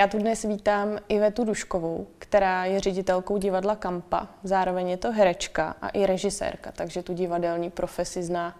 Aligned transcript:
Já 0.00 0.06
tu 0.06 0.18
dnes 0.18 0.42
vítám 0.42 0.98
Ivetu 1.08 1.44
Duškovou, 1.44 2.06
která 2.18 2.64
je 2.64 2.80
ředitelkou 2.80 3.38
divadla 3.38 3.76
Kampa. 3.76 4.28
Zároveň 4.42 4.88
je 4.88 4.96
to 4.96 5.12
herečka 5.12 5.76
a 5.82 5.88
i 5.88 6.06
režisérka, 6.06 6.72
takže 6.72 7.02
tu 7.02 7.14
divadelní 7.14 7.70
profesi 7.70 8.22
zná 8.22 8.58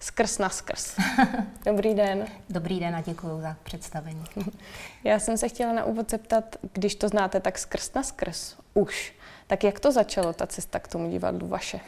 skrz 0.00 0.38
na 0.38 0.48
skrz. 0.48 0.96
Dobrý 1.64 1.94
den. 1.94 2.26
Dobrý 2.50 2.80
den 2.80 2.96
a 2.96 3.00
děkuji 3.00 3.40
za 3.40 3.56
představení. 3.62 4.24
Já 5.04 5.18
jsem 5.18 5.38
se 5.38 5.48
chtěla 5.48 5.72
na 5.72 5.84
úvod 5.84 6.10
zeptat, 6.10 6.56
když 6.72 6.94
to 6.94 7.08
znáte 7.08 7.40
tak 7.40 7.58
skrz 7.58 7.94
na 7.94 8.02
skrz 8.02 8.56
už, 8.74 9.14
tak 9.46 9.64
jak 9.64 9.80
to 9.80 9.92
začalo, 9.92 10.32
ta 10.32 10.46
cesta 10.46 10.78
k 10.78 10.88
tomu 10.88 11.10
divadlu 11.10 11.48
vaše? 11.48 11.80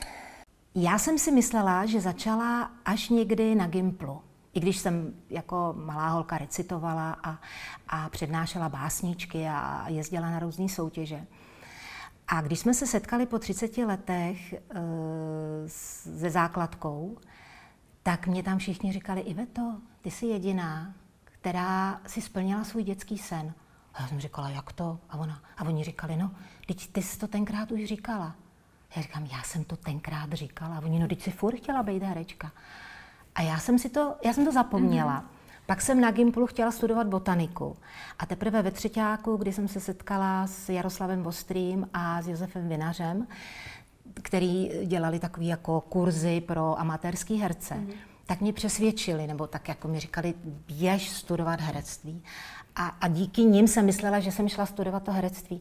Já 0.75 0.99
jsem 0.99 1.19
si 1.19 1.33
myslela, 1.33 1.87
že 1.87 2.01
začala 2.01 2.71
až 2.85 3.09
někdy 3.09 3.55
na 3.55 3.67
Gimplu. 3.67 4.23
I 4.55 4.61
když 4.61 4.79
jsem 4.79 5.15
jako 5.31 5.75
malá 5.77 6.09
holka 6.09 6.39
recitovala 6.39 7.17
a, 7.23 7.39
a 7.89 8.09
přednášela 8.09 8.69
básničky 8.69 9.47
a 9.49 9.85
jezdila 9.89 10.31
na 10.31 10.39
různé 10.39 10.69
soutěže. 10.69 11.27
A 12.29 12.41
když 12.41 12.59
jsme 12.59 12.75
se 12.75 12.87
setkali 12.87 13.27
po 13.27 13.39
30 13.39 13.79
letech 13.79 14.53
e, 14.53 14.59
se 15.67 16.31
základkou, 16.31 17.19
tak 18.03 18.27
mě 18.27 18.43
tam 18.43 18.59
všichni 18.59 18.93
říkali, 18.93 19.21
Iveto, 19.21 19.77
ty 20.03 20.11
jsi 20.11 20.27
jediná, 20.27 20.95
která 21.25 22.01
si 22.07 22.21
splnila 22.21 22.65
svůj 22.65 22.85
dětský 22.85 23.19
sen. 23.19 23.55
A 23.95 24.03
já 24.03 24.09
jsem 24.09 24.21
říkala, 24.21 24.49
jak 24.49 24.73
to? 24.73 24.99
A, 25.11 25.17
ona, 25.17 25.43
a 25.59 25.65
oni 25.65 25.85
říkali, 25.85 26.17
no, 26.17 26.31
teď 26.67 26.93
ty 26.93 27.03
jsi 27.03 27.19
to 27.19 27.29
tenkrát 27.29 27.73
už 27.73 27.85
říkala. 27.85 28.35
Já 28.97 29.03
říkám, 29.03 29.25
já 29.25 29.43
jsem 29.43 29.65
to 29.65 29.77
tenkrát 29.77 30.33
říkala. 30.33 30.77
A 30.77 30.81
oni, 30.81 30.99
no, 30.99 31.09
teď 31.09 31.23
si 31.23 31.31
furt 31.31 31.57
chtěla 31.57 31.83
být 31.83 32.03
herečka. 32.03 32.53
A 33.35 33.43
já 33.43 33.59
jsem 33.59 33.79
si 33.79 33.89
to, 33.89 34.15
já 34.25 34.33
jsem 34.33 34.45
to 34.45 34.53
zapomněla. 34.53 35.21
Mm-hmm. 35.21 35.41
Pak 35.67 35.83
jsem 35.83 36.01
na 36.01 36.11
Gimplu 36.11 36.47
chtěla 36.47 36.71
studovat 36.71 37.07
botaniku. 37.07 37.77
A 38.19 38.27
teprve 38.27 38.63
ve 38.63 38.71
třetíku, 38.71 39.37
kdy 39.37 39.53
jsem 39.53 39.69
se 39.69 39.81
setkala 39.81 40.47
s 40.47 40.69
Jaroslavem 40.69 41.23
Vostrým 41.23 41.89
a 41.95 42.23
s 42.23 42.29
Josefem 42.29 42.69
Vinařem, 42.69 43.27
který 44.23 44.71
dělali 44.85 45.19
takové 45.19 45.47
jako 45.47 45.81
kurzy 45.81 46.41
pro 46.41 46.81
amatérský 46.81 47.37
herce, 47.37 47.75
mm-hmm. 47.75 47.95
tak 48.27 48.41
mě 48.41 48.53
přesvědčili, 48.53 49.27
nebo 49.27 49.47
tak 49.47 49.69
jako 49.69 49.89
mi 49.89 50.01
říkali, 50.01 50.35
běž 50.67 51.11
studovat 51.11 51.61
herectví. 51.61 52.23
A, 52.77 52.87
a 52.87 53.09
díky 53.09 53.43
nim 53.43 53.69
jsem 53.69 53.87
myslela, 53.87 54.21
že 54.21 54.33
jsem 54.33 54.49
šla 54.49 54.67
studovat 54.67 55.03
to 55.03 55.13
herectví. 55.13 55.61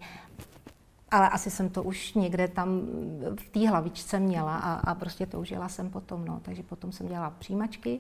Ale 1.12 1.30
asi 1.30 1.52
jsem 1.52 1.70
to 1.70 1.84
už 1.84 2.14
někde 2.14 2.48
tam 2.48 2.82
v 3.40 3.50
té 3.52 3.70
hlavičce 3.70 4.20
měla 4.20 4.58
a, 4.58 4.74
a 4.74 4.96
prostě 4.96 5.26
toužila 5.26 5.70
jsem 5.70 5.90
potom. 5.90 6.26
No. 6.26 6.40
Takže 6.40 6.64
potom 6.64 6.92
jsem 6.92 7.08
dělala 7.08 7.30
přijímačky. 7.30 8.00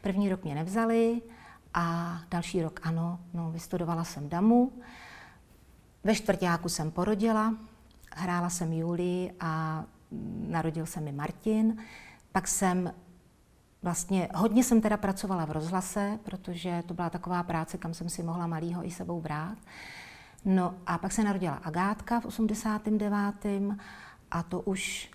První 0.00 0.28
rok 0.28 0.44
mě 0.44 0.54
nevzali 0.54 1.22
a 1.74 2.18
další 2.30 2.62
rok 2.62 2.80
ano. 2.82 3.18
No, 3.34 3.50
vystudovala 3.50 4.04
jsem 4.04 4.28
damu. 4.28 4.72
Ve 6.04 6.14
čtvrtáku 6.14 6.68
jsem 6.68 6.90
porodila, 6.90 7.54
hrála 8.16 8.50
jsem 8.50 8.72
Julii 8.72 9.32
a 9.40 9.84
narodil 10.48 10.86
se 10.86 11.00
mi 11.00 11.12
Martin. 11.12 11.76
Pak 12.32 12.48
jsem 12.48 12.94
vlastně, 13.82 14.28
hodně 14.34 14.64
jsem 14.64 14.80
teda 14.80 14.96
pracovala 14.96 15.44
v 15.44 15.50
rozhlase, 15.50 16.18
protože 16.22 16.82
to 16.86 16.94
byla 16.94 17.10
taková 17.10 17.42
práce, 17.42 17.78
kam 17.78 17.94
jsem 17.94 18.08
si 18.08 18.22
mohla 18.22 18.46
malýho 18.46 18.86
i 18.86 18.90
sebou 18.90 19.20
brát. 19.20 19.58
No 20.44 20.74
a 20.86 20.98
pak 20.98 21.12
se 21.12 21.24
narodila 21.24 21.54
Agátka 21.54 22.20
v 22.20 22.26
89. 22.26 23.46
a 24.30 24.42
to 24.42 24.60
už 24.60 25.10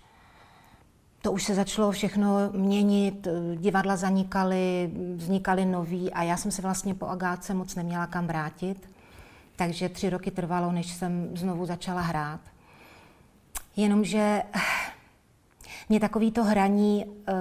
to 1.22 1.32
už 1.32 1.42
se 1.42 1.54
začalo 1.54 1.92
všechno 1.92 2.50
měnit, 2.52 3.28
divadla 3.56 3.96
zanikaly, 3.96 4.90
vznikaly 5.14 5.64
nový 5.64 6.12
a 6.12 6.22
já 6.22 6.36
jsem 6.36 6.50
se 6.50 6.62
vlastně 6.62 6.94
po 6.94 7.06
Agátce 7.06 7.54
moc 7.54 7.74
neměla 7.74 8.06
kam 8.06 8.26
vrátit. 8.26 8.90
Takže 9.56 9.88
tři 9.88 10.10
roky 10.10 10.30
trvalo, 10.30 10.72
než 10.72 10.94
jsem 10.94 11.36
znovu 11.36 11.66
začala 11.66 12.00
hrát. 12.00 12.40
Jenomže 13.76 14.42
mě 15.88 16.00
takový 16.00 16.32
to 16.32 16.44
hraní 16.44 17.04
eh, 17.28 17.32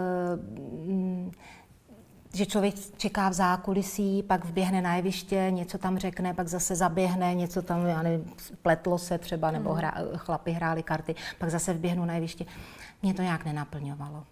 že 2.36 2.46
člověk 2.46 2.76
čeká 2.98 3.30
v 3.30 3.34
zákulisí, 3.34 4.24
pak 4.24 4.46
vběhne 4.46 4.82
na 4.82 4.96
jeviště, 4.96 5.48
něco 5.50 5.78
tam 5.78 5.98
řekne, 5.98 6.34
pak 6.34 6.48
zase 6.48 6.76
zaběhne, 6.76 7.34
něco 7.34 7.62
tam, 7.62 7.86
já 7.86 8.02
nevím, 8.02 8.34
pletlo 8.62 8.98
se 8.98 9.18
třeba, 9.18 9.52
nebo 9.52 9.70
hmm. 9.70 9.78
hra, 9.78 9.94
chlapi 10.16 10.52
hráli 10.52 10.84
karty, 10.84 11.16
pak 11.40 11.50
zase 11.50 11.74
vběhnu 11.74 12.06
na 12.06 12.14
jeviště. 12.14 12.46
Mě 13.02 13.14
to 13.14 13.22
nějak 13.22 13.46
nenaplňovalo. 13.46 14.24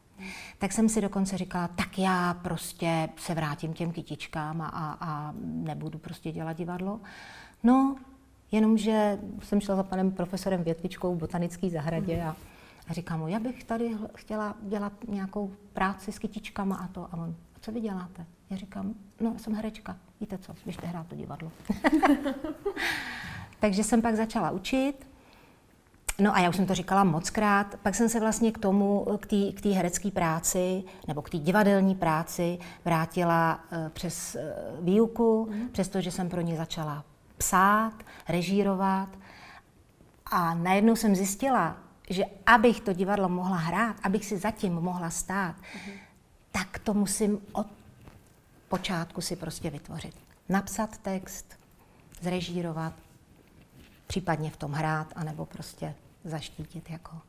Tak 0.58 0.72
jsem 0.72 0.90
si 0.90 1.02
dokonce 1.02 1.38
říkala, 1.38 1.68
tak 1.68 2.00
já 2.00 2.34
prostě 2.34 3.09
se 3.18 3.34
vrátím 3.34 3.74
těm 3.74 3.91
kytičkám 3.91 4.62
a, 4.62 4.68
a, 4.68 4.97
a 5.00 5.34
nebudu 5.41 6.00
prostě 6.00 6.31
dělat 6.31 6.58
divadlo. 6.58 7.00
No, 7.64 7.96
jenomže 8.52 9.20
jsem 9.41 9.62
šla 9.62 9.75
za 9.75 9.84
panem 9.84 10.12
profesorem 10.12 10.64
Větvičkou 10.64 11.16
v 11.16 11.20
botanické 11.20 11.70
zahradě 11.70 12.24
a, 12.24 12.35
a 12.88 12.94
říkám 12.94 13.20
mu, 13.20 13.28
já 13.28 13.40
bych 13.40 13.64
tady 13.64 13.97
chtěla 14.16 14.56
dělat 14.62 14.94
nějakou 15.08 15.52
práci 15.74 16.12
s 16.12 16.20
kytičkama 16.20 16.75
a 16.75 16.88
to. 16.88 17.08
A 17.12 17.14
on, 17.14 17.35
co 17.63 17.72
vy 17.72 17.79
děláte? 17.79 18.25
Já 18.50 18.57
říkám, 18.57 18.94
no, 19.19 19.40
jsem 19.40 19.53
herečka. 19.53 19.97
Víte 20.22 20.38
co, 20.38 20.53
běžte 20.66 20.88
hrát 20.88 21.07
to 21.07 21.16
divadlo. 21.16 21.51
Takže 23.59 23.84
jsem 23.84 24.01
pak 24.01 24.16
začala 24.16 24.51
učit. 24.51 25.07
No 26.19 26.35
a 26.35 26.40
já 26.40 26.50
už 26.50 26.56
jsem 26.56 26.66
to 26.66 26.75
říkala 26.75 27.03
moc 27.03 27.29
krát. 27.29 27.75
Pak 27.84 27.96
jsem 27.96 28.09
se 28.09 28.19
vlastně 28.19 28.52
k 28.52 28.57
tomu, 28.57 29.07
k 29.56 29.62
té 29.62 29.69
herecké 29.69 30.12
práci, 30.12 30.84
nebo 31.07 31.22
k 31.22 31.29
té 31.29 31.38
divadelní 31.38 31.96
práci 31.96 32.59
vrátila 32.85 33.59
uh, 33.72 33.90
přes 33.90 34.35
uh, 34.35 34.85
výuku, 34.85 35.50
mm. 35.52 35.69
přestože 35.69 36.12
jsem 36.12 36.29
pro 36.29 36.41
ně 36.41 36.57
začala 36.57 37.03
psát, 37.38 37.94
režírovat. 38.29 39.09
A 40.25 40.53
najednou 40.53 40.96
jsem 40.96 41.16
zjistila, 41.16 41.78
že 42.09 42.23
abych 42.46 42.81
to 42.81 42.94
divadlo 42.94 43.29
mohla 43.29 43.57
hrát, 43.57 43.96
abych 44.03 44.25
si 44.25 44.38
zatím 44.38 44.73
mohla 44.73 45.09
stát, 45.09 45.56
mm 45.85 46.03
tak 46.53 46.80
to 46.80 46.94
musím 46.94 47.40
od 47.52 47.68
počátku 48.69 49.22
si 49.22 49.36
prostě 49.36 49.69
vytvořit. 49.69 50.16
Napsat 50.50 50.97
text, 50.97 51.59
zrežírovat, 52.22 52.94
případně 54.08 54.50
v 54.50 54.58
tom 54.58 54.72
hrát, 54.72 55.14
anebo 55.16 55.46
prostě 55.46 55.96
zaštítit 56.24 56.90
jako 56.90 57.22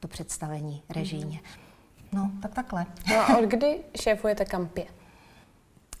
to 0.00 0.08
představení 0.08 0.82
režíně. 0.88 1.40
No, 2.12 2.30
tak 2.42 2.54
takhle. 2.54 2.86
No 3.08 3.16
a 3.16 3.38
od 3.38 3.44
kdy 3.44 3.84
šéfujete 4.00 4.44
kampě? 4.44 4.86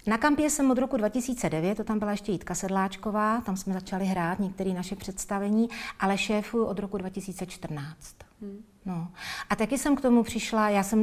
Na 0.08 0.18
kampě 0.18 0.50
jsem 0.50 0.70
od 0.70 0.78
roku 0.78 0.96
2009, 0.96 1.74
to 1.74 1.84
tam 1.84 1.98
byla 1.98 2.10
ještě 2.10 2.32
Jitka 2.32 2.54
Sedláčková, 2.54 3.40
tam 3.40 3.56
jsme 3.56 3.74
začali 3.74 4.04
hrát 4.04 4.38
některé 4.38 4.74
naše 4.74 4.96
představení, 4.96 5.68
ale 6.00 6.18
šéfuju 6.18 6.64
od 6.64 6.78
roku 6.78 6.98
2014. 6.98 8.16
Hmm. 8.42 8.64
No. 8.86 9.08
A 9.50 9.56
taky 9.56 9.78
jsem 9.78 9.96
k 9.96 10.00
tomu 10.00 10.22
přišla, 10.22 10.68
já 10.68 10.82
jsem 10.82 11.00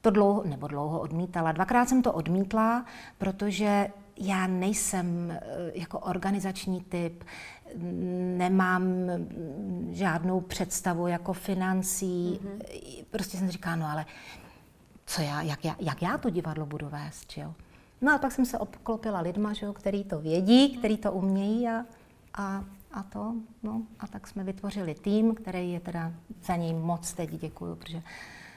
to 0.00 0.10
dlouho, 0.10 0.42
nebo 0.44 0.66
dlouho 0.68 1.00
odmítala. 1.00 1.52
Dvakrát 1.52 1.88
jsem 1.88 2.02
to 2.02 2.12
odmítla, 2.12 2.84
protože 3.18 3.88
já 4.16 4.46
nejsem 4.46 5.30
eh, 5.30 5.40
jako 5.74 5.98
organizační 5.98 6.80
typ, 6.80 7.24
nemám 8.36 8.84
žádnou 9.90 10.40
představu 10.40 11.06
jako 11.06 11.32
financí. 11.32 12.40
Mm-hmm. 12.42 13.04
Prostě 13.10 13.36
jsem 13.38 13.50
říkala, 13.50 13.76
no 13.76 13.86
ale 13.86 14.06
co 15.14 15.22
já, 15.22 15.42
jak, 15.42 15.64
já, 15.64 15.76
jak 15.80 16.02
já 16.02 16.18
to 16.18 16.30
divadlo 16.30 16.66
budu 16.66 16.88
vést, 16.88 17.36
jo? 17.36 17.54
No 18.00 18.14
a 18.14 18.18
pak 18.18 18.32
jsem 18.32 18.46
se 18.46 18.58
obklopila 18.58 19.20
lidma, 19.20 19.52
že 19.52 19.66
jo, 19.66 19.72
který 19.72 20.04
to 20.04 20.20
vědí, 20.20 20.76
který 20.78 20.96
to 20.96 21.12
umějí 21.12 21.68
a, 21.68 21.84
a 22.34 22.64
a 22.92 23.02
to, 23.02 23.34
no 23.62 23.82
a 24.00 24.06
tak 24.06 24.26
jsme 24.26 24.44
vytvořili 24.44 24.94
tým, 24.94 25.34
který 25.34 25.72
je 25.72 25.80
teda 25.80 26.12
za 26.44 26.56
něj 26.56 26.74
moc 26.74 27.12
teď 27.12 27.30
děkuju, 27.30 27.74
protože 27.74 28.02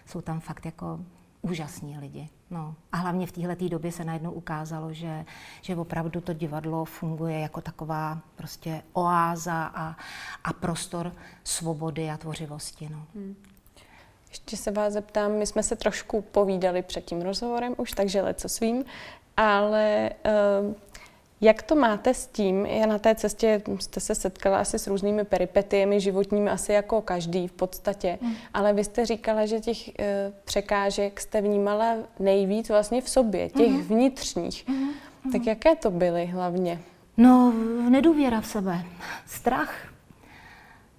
jsou 0.05 0.21
tam 0.21 0.39
fakt 0.39 0.65
jako 0.65 0.99
úžasní 1.41 1.97
lidi. 1.97 2.29
No. 2.51 2.75
A 2.91 2.97
hlavně 2.97 3.27
v 3.27 3.31
téhle 3.31 3.55
době 3.55 3.91
se 3.91 4.03
najednou 4.03 4.31
ukázalo, 4.31 4.93
že, 4.93 5.25
že 5.61 5.75
opravdu 5.75 6.21
to 6.21 6.33
divadlo 6.33 6.85
funguje 6.85 7.39
jako 7.39 7.61
taková 7.61 8.19
prostě 8.35 8.83
oáza 8.93 9.63
a, 9.65 9.95
a 10.43 10.53
prostor 10.53 11.11
svobody 11.43 12.09
a 12.09 12.17
tvořivosti. 12.17 12.89
No. 12.91 13.05
Hmm. 13.15 13.35
Ještě 14.35 14.57
se 14.57 14.71
vás 14.71 14.93
zeptám, 14.93 15.31
my 15.31 15.45
jsme 15.45 15.63
se 15.63 15.75
trošku 15.75 16.21
povídali 16.21 16.81
před 16.81 17.05
tím 17.05 17.21
rozhovorem 17.21 17.75
už, 17.77 17.91
takže 17.91 18.21
leco 18.21 18.49
svým, 18.49 18.85
ale 19.37 20.09
uh, 20.65 20.73
jak 21.41 21.61
to 21.61 21.75
máte 21.75 22.13
s 22.13 22.27
tím? 22.27 22.65
Já 22.65 22.85
na 22.85 22.99
té 22.99 23.15
cestě 23.15 23.61
jste 23.79 23.99
se 23.99 24.15
setkala 24.15 24.59
asi 24.59 24.79
s 24.79 24.87
různými 24.87 25.23
peripetiemi 25.23 25.99
životními, 25.99 26.49
asi 26.49 26.71
jako 26.71 27.01
každý 27.01 27.47
v 27.47 27.51
podstatě, 27.51 28.17
mm. 28.21 28.33
ale 28.53 28.73
vy 28.73 28.83
jste 28.83 29.05
říkala, 29.05 29.45
že 29.45 29.59
těch 29.59 29.99
e, 29.99 30.33
překážek 30.45 31.19
jste 31.19 31.41
vnímala 31.41 31.95
nejvíc 32.19 32.69
vlastně 32.69 33.01
v 33.01 33.09
sobě, 33.09 33.49
těch 33.49 33.71
mm. 33.71 33.81
vnitřních. 33.81 34.67
Mm. 34.67 34.89
Tak 35.31 35.47
jaké 35.47 35.75
to 35.75 35.91
byly 35.91 36.25
hlavně? 36.25 36.81
No, 37.17 37.53
nedůvěra 37.89 38.41
v 38.41 38.47
sebe, 38.47 38.85
strach, 39.25 39.73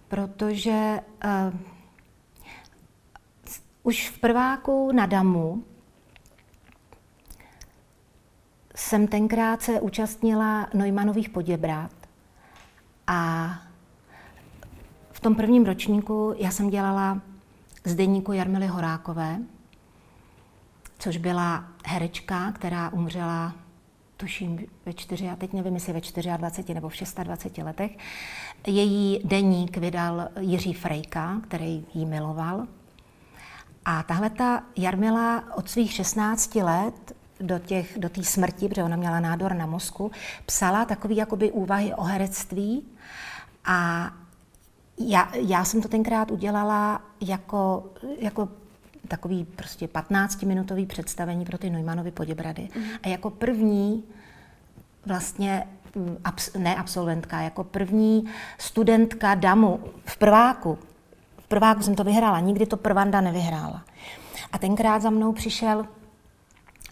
protože 0.09 1.01
uh, 1.25 1.76
už 3.87 4.11
v 4.11 4.19
prváku 4.19 4.93
na 4.93 5.07
Damu 5.07 5.65
jsem 8.75 9.07
tenkrát 9.07 9.63
se 9.63 9.81
účastnila 9.81 10.69
Neumannových 10.75 11.29
poděbrat 11.29 11.91
a 13.07 13.51
v 15.13 15.21
tom 15.21 15.35
prvním 15.35 15.67
ročníku 15.67 16.35
já 16.39 16.51
jsem 16.51 16.71
dělala 16.71 17.21
z 17.85 17.95
deníku 17.95 18.33
Jarmily 18.33 18.67
Horákové, 18.67 19.39
což 20.99 21.17
byla 21.17 21.65
herečka, 21.87 22.53
která 22.53 22.89
umřela 22.89 23.53
tuším 24.17 24.67
ve 24.87 24.93
čtyři, 24.93 25.25
já 25.25 25.37
teď 25.37 25.53
nevím, 25.53 25.75
jestli 25.75 25.93
ve 25.93 26.01
24 26.01 26.75
nebo 26.75 26.89
v 26.89 26.95
26 27.23 27.59
letech. 27.59 27.99
Její 28.67 29.21
deník 29.25 29.77
vydal 29.77 30.29
Jiří 30.41 30.73
Frejka, 30.73 31.41
který 31.49 31.87
ji 31.95 32.07
miloval. 32.07 32.67
A 33.89 34.03
tahle 34.03 34.31
ta 34.31 34.63
Jarmila 34.77 35.45
od 35.57 35.71
svých 35.71 35.93
16 35.93 36.55
let 36.55 37.13
do 37.41 37.59
té 37.59 37.85
do 37.97 38.11
smrti, 38.23 38.69
protože 38.69 38.83
ona 38.83 38.97
měla 38.97 39.21
nádor 39.21 39.55
na 39.55 39.67
mozku, 39.67 40.11
psala 40.47 40.85
takový 40.85 41.17
jakoby 41.17 41.53
úvahy 41.53 41.95
o 41.95 42.03
herectví 42.03 42.83
a 43.65 44.11
já, 44.99 45.33
já 45.35 45.65
jsem 45.65 45.83
to 45.83 45.89
tenkrát 45.89 46.31
udělala 46.31 47.03
jako, 47.21 47.85
jako 48.19 48.49
takový 49.09 49.45
prostě 49.45 49.87
15-minutový 49.87 50.87
představení 50.87 51.45
pro 51.45 51.59
ty 51.59 51.71
Neumannovy 51.71 52.11
Poděbrady. 52.11 52.69
Mm. 52.77 52.85
A 53.03 53.09
jako 53.09 53.31
první 53.31 54.05
vlastně 55.07 55.67
mm, 55.95 56.17
ne 56.59 56.77
absolventka, 56.77 57.41
jako 57.41 57.65
první 57.65 58.25
studentka 58.59 59.35
DAMu 59.35 59.81
v 60.05 60.17
prváku. 60.17 60.79
V 61.47 61.49
prváku 61.49 61.83
jsem 61.83 61.95
to 61.95 62.05
vyhrála, 62.05 62.41
nikdy 62.41 62.67
to 62.67 62.77
prvanda 62.77 63.21
nevyhrála. 63.21 63.85
A 64.53 64.59
tenkrát 64.59 65.03
za 65.03 65.11
mnou 65.11 65.33
přišel 65.33 65.87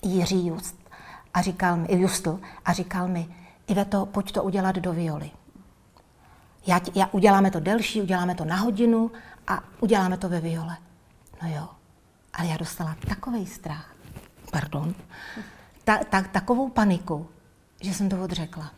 Jiří 0.03 0.47
Just 0.47 0.77
a 1.35 1.43
říkal 1.43 1.77
mi, 1.77 1.87
Justl 1.91 2.41
a 2.65 2.73
říkal 2.73 3.09
mi, 3.09 3.29
Iveto, 3.67 4.07
pojď 4.07 4.33
to 4.33 4.43
udělat 4.43 4.77
do 4.77 4.93
violy. 4.93 5.31
Já, 6.67 6.81
já, 6.95 7.09
uděláme 7.13 7.51
to 7.51 7.61
delší, 7.61 8.03
uděláme 8.03 8.35
to 8.35 8.45
na 8.45 8.57
hodinu 8.57 9.11
a 9.47 9.63
uděláme 9.81 10.17
to 10.17 10.29
ve 10.29 10.41
viole. 10.41 10.77
No 11.43 11.49
jo, 11.55 11.69
ale 12.35 12.49
já 12.49 12.57
dostala 12.57 12.97
takový 13.09 13.47
strach, 13.47 13.95
pardon, 14.51 14.95
ta, 15.85 15.99
ta, 16.05 16.23
takovou 16.23 16.69
paniku, 16.69 17.29
že 17.81 17.95
jsem 17.95 18.09
to 18.09 18.23
odřekla. 18.23 18.71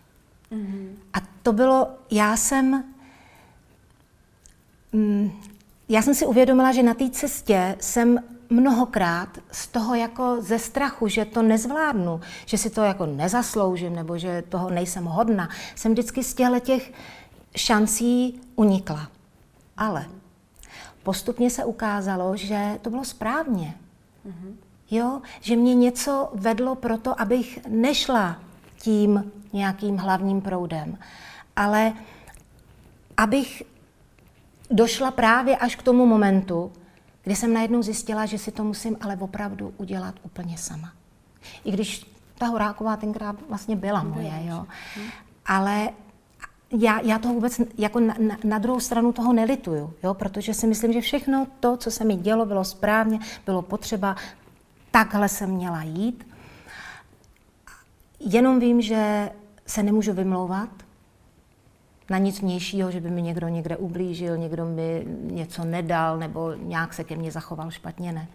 Mm-hmm. 0.52 0.88
A 1.12 1.19
to 1.43 1.52
bylo, 1.52 1.88
já 2.11 2.37
jsem, 2.37 2.84
mm, 4.93 5.43
já 5.88 6.03
jsem 6.03 6.15
si 6.15 6.27
uvědomila, 6.27 6.73
že 6.73 6.83
na 6.83 6.94
té 6.94 7.11
cestě 7.11 7.77
jsem 7.81 8.19
mnohokrát 8.50 9.29
z 9.53 9.67
toho 9.67 9.94
jako 9.94 10.37
ze 10.41 10.59
strachu, 10.59 11.09
že 11.09 11.25
to 11.25 11.43
nezvládnu, 11.43 12.21
že 12.47 12.59
si 12.59 12.71
to 12.71 12.83
jako 12.83 13.06
nezasloužím, 13.06 13.94
nebo 13.94 14.19
že 14.19 14.43
toho 14.49 14.71
nejsem 14.71 15.05
hodna, 15.05 15.49
jsem 15.75 15.93
vždycky 15.93 16.25
z 16.25 16.35
těchto 16.35 16.61
těch 16.61 16.93
šancí 17.56 18.41
unikla. 18.56 19.09
Ale 19.77 20.06
postupně 21.03 21.50
se 21.50 21.65
ukázalo, 21.65 22.37
že 22.37 22.79
to 22.83 22.91
bylo 22.91 23.05
správně. 23.05 23.75
Mm-hmm. 24.27 24.55
Jo, 24.91 25.23
že 25.41 25.56
mě 25.56 25.75
něco 25.75 26.31
vedlo 26.35 26.75
proto, 26.75 27.21
abych 27.21 27.59
nešla 27.69 28.41
tím 28.79 29.33
nějakým 29.53 29.97
hlavním 29.97 30.41
proudem, 30.41 30.99
ale 31.56 31.93
abych 33.17 33.62
došla 34.71 35.11
právě 35.11 35.57
až 35.57 35.77
k 35.77 35.83
tomu 35.83 36.07
momentu, 36.07 36.73
kdy 37.23 37.37
jsem 37.37 37.53
najednou 37.53 37.83
zjistila, 37.83 38.27
že 38.27 38.39
si 38.39 38.51
to 38.51 38.65
musím 38.65 38.97
ale 39.01 39.17
opravdu 39.17 39.75
udělat 39.77 40.15
úplně 40.23 40.59
sama. 40.59 40.93
I 41.65 41.73
když 41.73 42.07
ta 42.39 42.47
Horáková 42.47 42.97
tenkrát 42.97 43.37
vlastně 43.49 43.77
byla 43.77 44.03
moje, 44.03 44.33
jo. 44.45 44.67
Ale 45.47 45.91
já, 46.71 47.01
já 47.01 47.19
toho 47.19 47.35
vůbec 47.35 47.61
jako 47.79 48.01
na, 48.01 48.15
na, 48.19 48.37
na 48.45 48.59
druhou 48.59 48.81
stranu 48.81 49.13
toho 49.13 49.33
nelituju, 49.33 49.95
jo, 50.03 50.15
protože 50.15 50.55
si 50.55 50.67
myslím, 50.67 50.93
že 50.93 51.01
všechno 51.01 51.47
to, 51.61 51.77
co 51.77 51.91
se 51.91 52.05
mi 52.05 52.17
dělo, 52.17 52.47
bylo 52.47 52.65
správně, 52.65 53.19
bylo 53.47 53.62
potřeba, 53.62 54.17
takhle 54.91 55.29
jsem 55.29 55.51
měla 55.51 55.83
jít. 55.83 56.27
Jenom 58.21 58.61
vím, 58.61 58.81
že 58.81 59.31
se 59.67 59.83
nemůžu 59.83 60.12
vymlouvat 60.12 60.69
na 62.11 62.19
nic 62.19 62.41
vnějšího, 62.41 62.91
že 62.91 63.00
by 63.00 63.11
mi 63.11 63.23
někdo 63.23 63.49
někde 63.49 63.76
ublížil, 63.76 64.37
někdo 64.37 64.64
mi 64.64 65.06
něco 65.23 65.64
nedal 65.64 66.19
nebo 66.19 66.53
nějak 66.53 66.94
se 66.94 67.05
ke 67.05 67.17
mně 67.17 67.32
zachoval 67.32 67.70
špatně, 67.70 68.12
ne. 68.12 68.26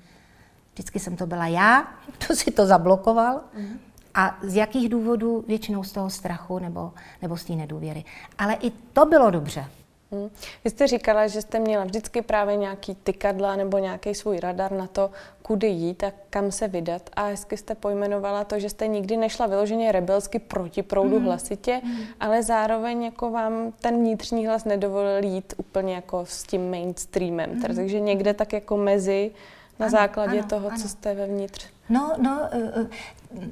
Vždycky 0.74 1.00
jsem 1.00 1.18
to 1.18 1.28
byla 1.28 1.48
já, 1.48 1.88
kdo 2.18 2.36
si 2.36 2.52
to 2.52 2.66
zablokoval. 2.66 3.42
Mm-hmm 3.58 3.78
a 4.14 4.38
z 4.42 4.56
jakých 4.56 4.90
důvodů? 4.90 5.44
Většinou 5.48 5.84
z 5.84 5.92
toho 5.92 6.10
strachu 6.10 6.60
nebo, 6.60 6.94
nebo 7.22 7.38
z 7.38 7.44
té 7.44 7.54
nedůvěry. 7.54 8.06
Ale 8.38 8.54
i 8.54 8.72
to 8.72 9.06
bylo 9.06 9.32
dobře. 9.32 9.66
Hmm. 10.12 10.30
Vy 10.64 10.70
jste 10.70 10.88
říkala, 10.88 11.28
že 11.28 11.42
jste 11.42 11.60
měla 11.60 11.84
vždycky 11.84 12.22
právě 12.22 12.56
nějaký 12.56 12.96
tykadla 12.96 13.56
nebo 13.56 13.78
nějaký 13.78 14.16
svůj 14.16 14.40
radar 14.40 14.72
na 14.72 14.88
to, 14.88 15.12
kudy 15.42 15.68
jít 15.68 16.04
a 16.04 16.12
kam 16.30 16.52
se 16.52 16.68
vydat. 16.68 17.10
A 17.14 17.26
hezky 17.26 17.58
jste 17.58 17.76
pojmenovala 17.76 18.44
to, 18.44 18.60
že 18.60 18.70
jste 18.70 18.88
nikdy 18.88 19.18
nešla 19.18 19.48
vyloženě 19.48 19.92
rebelsky 19.92 20.40
proti 20.40 20.84
proudu 20.84 21.16
hmm. 21.16 21.26
hlasitě, 21.26 21.82
hmm. 21.84 22.04
ale 22.20 22.44
zároveň 22.44 23.04
jako 23.04 23.32
vám 23.32 23.74
ten 23.82 23.96
vnitřní 23.96 24.48
hlas 24.48 24.66
nedovolil 24.66 25.24
jít 25.24 25.54
úplně 25.58 25.96
jako 25.96 26.26
s 26.26 26.44
tím 26.44 26.72
mainstreamem. 26.72 27.52
Hmm. 27.52 27.62
Takže 27.62 28.00
někde 28.00 28.34
tak 28.34 28.54
jako 28.54 28.78
mezi 28.78 29.32
na 29.80 29.86
ano, 29.86 29.92
základě 29.92 30.40
ano, 30.40 30.48
toho, 30.50 30.68
ano. 30.68 30.78
co 30.78 30.90
jste 30.90 31.14
vevnitř. 31.14 31.68
No, 31.90 32.14
no, 32.18 32.50
uh, 32.56 32.82
uh, 32.82 33.48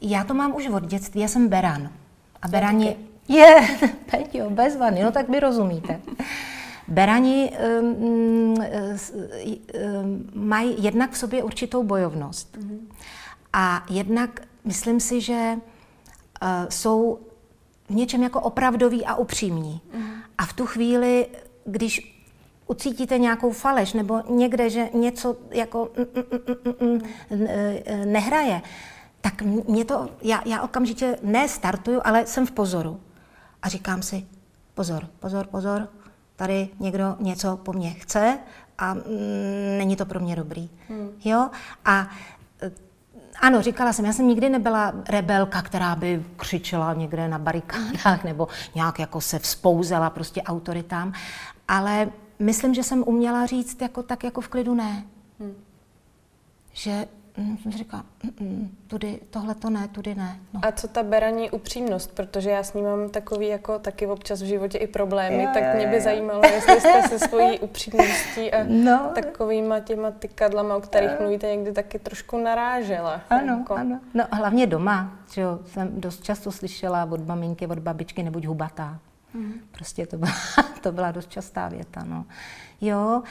já 0.00 0.24
to 0.24 0.34
mám 0.34 0.56
už 0.56 0.68
od 0.68 0.86
dětství, 0.86 1.20
já 1.20 1.28
jsem 1.28 1.48
beran. 1.48 1.90
A 2.42 2.48
berani... 2.48 2.96
Je, 3.28 3.68
Peťo, 4.10 4.50
bez 4.50 4.76
vany, 4.76 5.02
no 5.02 5.12
tak 5.12 5.28
vy 5.28 5.40
rozumíte. 5.40 6.00
Berani 6.88 7.52
um, 7.80 8.54
um, 8.54 8.56
mají 10.34 10.82
jednak 10.82 11.10
v 11.10 11.18
sobě 11.18 11.42
určitou 11.42 11.82
bojovnost. 11.82 12.56
Mm-hmm. 12.56 12.78
A 13.52 13.84
jednak 13.90 14.40
myslím 14.64 15.00
si, 15.00 15.20
že 15.20 15.56
uh, 15.56 16.48
jsou 16.68 17.18
v 17.88 17.94
něčem 17.94 18.22
jako 18.22 18.40
opravdoví 18.40 19.04
a 19.04 19.14
upřímní. 19.14 19.80
Mm-hmm. 19.94 20.22
A 20.38 20.46
v 20.46 20.52
tu 20.52 20.66
chvíli, 20.66 21.26
když 21.64 22.18
ucítíte 22.66 23.18
nějakou 23.18 23.52
faleš 23.52 23.92
nebo 23.92 24.22
někde, 24.28 24.70
že 24.70 24.88
něco 24.94 25.36
jako 25.50 25.90
mm, 25.96 26.06
mm, 26.80 27.00
mm, 27.30 28.12
nehraje, 28.12 28.62
tak 29.20 29.42
mě 29.42 29.84
to, 29.84 30.08
já, 30.22 30.42
já 30.46 30.62
okamžitě 30.62 31.18
ne 31.22 31.48
startuju, 31.48 32.00
ale 32.04 32.26
jsem 32.26 32.46
v 32.46 32.50
pozoru. 32.50 33.00
A 33.62 33.68
říkám 33.68 34.02
si, 34.02 34.26
pozor, 34.74 35.08
pozor, 35.20 35.46
pozor, 35.46 35.88
tady 36.36 36.68
někdo 36.80 37.16
něco 37.20 37.56
po 37.56 37.72
mně 37.72 37.90
chce 37.90 38.38
a 38.78 38.94
mm, 38.94 39.02
není 39.78 39.96
to 39.96 40.06
pro 40.06 40.20
mě 40.20 40.36
dobrý. 40.36 40.70
Hmm. 40.88 41.10
Jo? 41.24 41.50
A 41.84 42.08
e, 42.62 42.70
ano, 43.40 43.62
říkala 43.62 43.92
jsem, 43.92 44.04
já 44.04 44.12
jsem 44.12 44.28
nikdy 44.28 44.48
nebyla 44.48 44.92
rebelka, 45.08 45.62
která 45.62 45.96
by 45.96 46.24
křičela 46.36 46.94
někde 46.94 47.28
na 47.28 47.38
barikádách 47.38 48.24
nebo 48.24 48.48
nějak 48.74 48.98
jako 48.98 49.20
se 49.20 49.38
vzpouzela 49.38 50.10
prostě 50.10 50.42
autoritám, 50.42 51.12
ale 51.68 52.10
myslím, 52.38 52.74
že 52.74 52.82
jsem 52.82 53.04
uměla 53.06 53.46
říct 53.46 53.82
jako, 53.82 54.02
tak 54.02 54.24
jako 54.24 54.40
v 54.40 54.48
klidu 54.48 54.74
ne. 54.74 55.04
Hmm. 55.40 55.54
Že 56.72 57.08
Mm, 57.38 57.58
jsem 57.58 57.72
si 57.72 57.78
říkala, 57.78 58.04
mm, 58.22 58.48
mm, 58.48 58.76
tudy, 58.86 59.20
tohle 59.30 59.54
to 59.54 59.70
ne, 59.70 59.88
tudy 59.88 60.14
ne. 60.14 60.38
No. 60.54 60.60
A 60.62 60.72
co 60.72 60.88
ta 60.88 61.02
beraní 61.02 61.50
upřímnost, 61.50 62.14
protože 62.14 62.50
já 62.50 62.62
s 62.62 62.74
ní 62.74 62.82
mám 62.82 63.08
takový 63.08 63.48
jako 63.48 63.78
taky 63.78 64.06
občas 64.06 64.42
v 64.42 64.44
životě 64.44 64.78
i 64.78 64.86
problémy, 64.86 65.42
jo, 65.42 65.50
tak 65.54 65.74
mě 65.74 65.86
by 65.86 66.00
zajímalo, 66.00 66.42
jestli 66.46 66.80
jste 66.80 67.02
se 67.02 67.18
svojí 67.18 67.58
upřímností 67.60 68.52
a 68.52 68.64
no. 68.68 69.10
takovýma 69.14 69.80
těma 69.80 70.10
tykadlama, 70.10 70.76
o 70.76 70.80
kterých 70.80 71.10
jo. 71.10 71.16
mluvíte, 71.20 71.46
někdy 71.46 71.72
taky 71.72 71.98
trošku 71.98 72.38
narážela. 72.38 73.20
Ano, 73.30 73.58
jako. 73.58 73.74
ano. 73.74 74.00
No 74.14 74.24
hlavně 74.32 74.66
doma, 74.66 75.18
že 75.32 75.40
jo, 75.40 75.58
jsem 75.66 76.00
dost 76.00 76.22
často 76.22 76.52
slyšela 76.52 77.08
od 77.10 77.26
maminky, 77.26 77.66
od 77.66 77.78
babičky, 77.78 78.22
nebuď 78.22 78.46
hubatá. 78.46 78.98
Mm. 79.34 79.52
Prostě 79.70 80.06
to 80.06 80.18
byla, 80.18 80.32
to 80.82 80.92
byla 80.92 81.10
dost 81.10 81.30
častá 81.30 81.68
věta, 81.68 82.04
no. 82.04 82.26
Jo, 82.80 83.22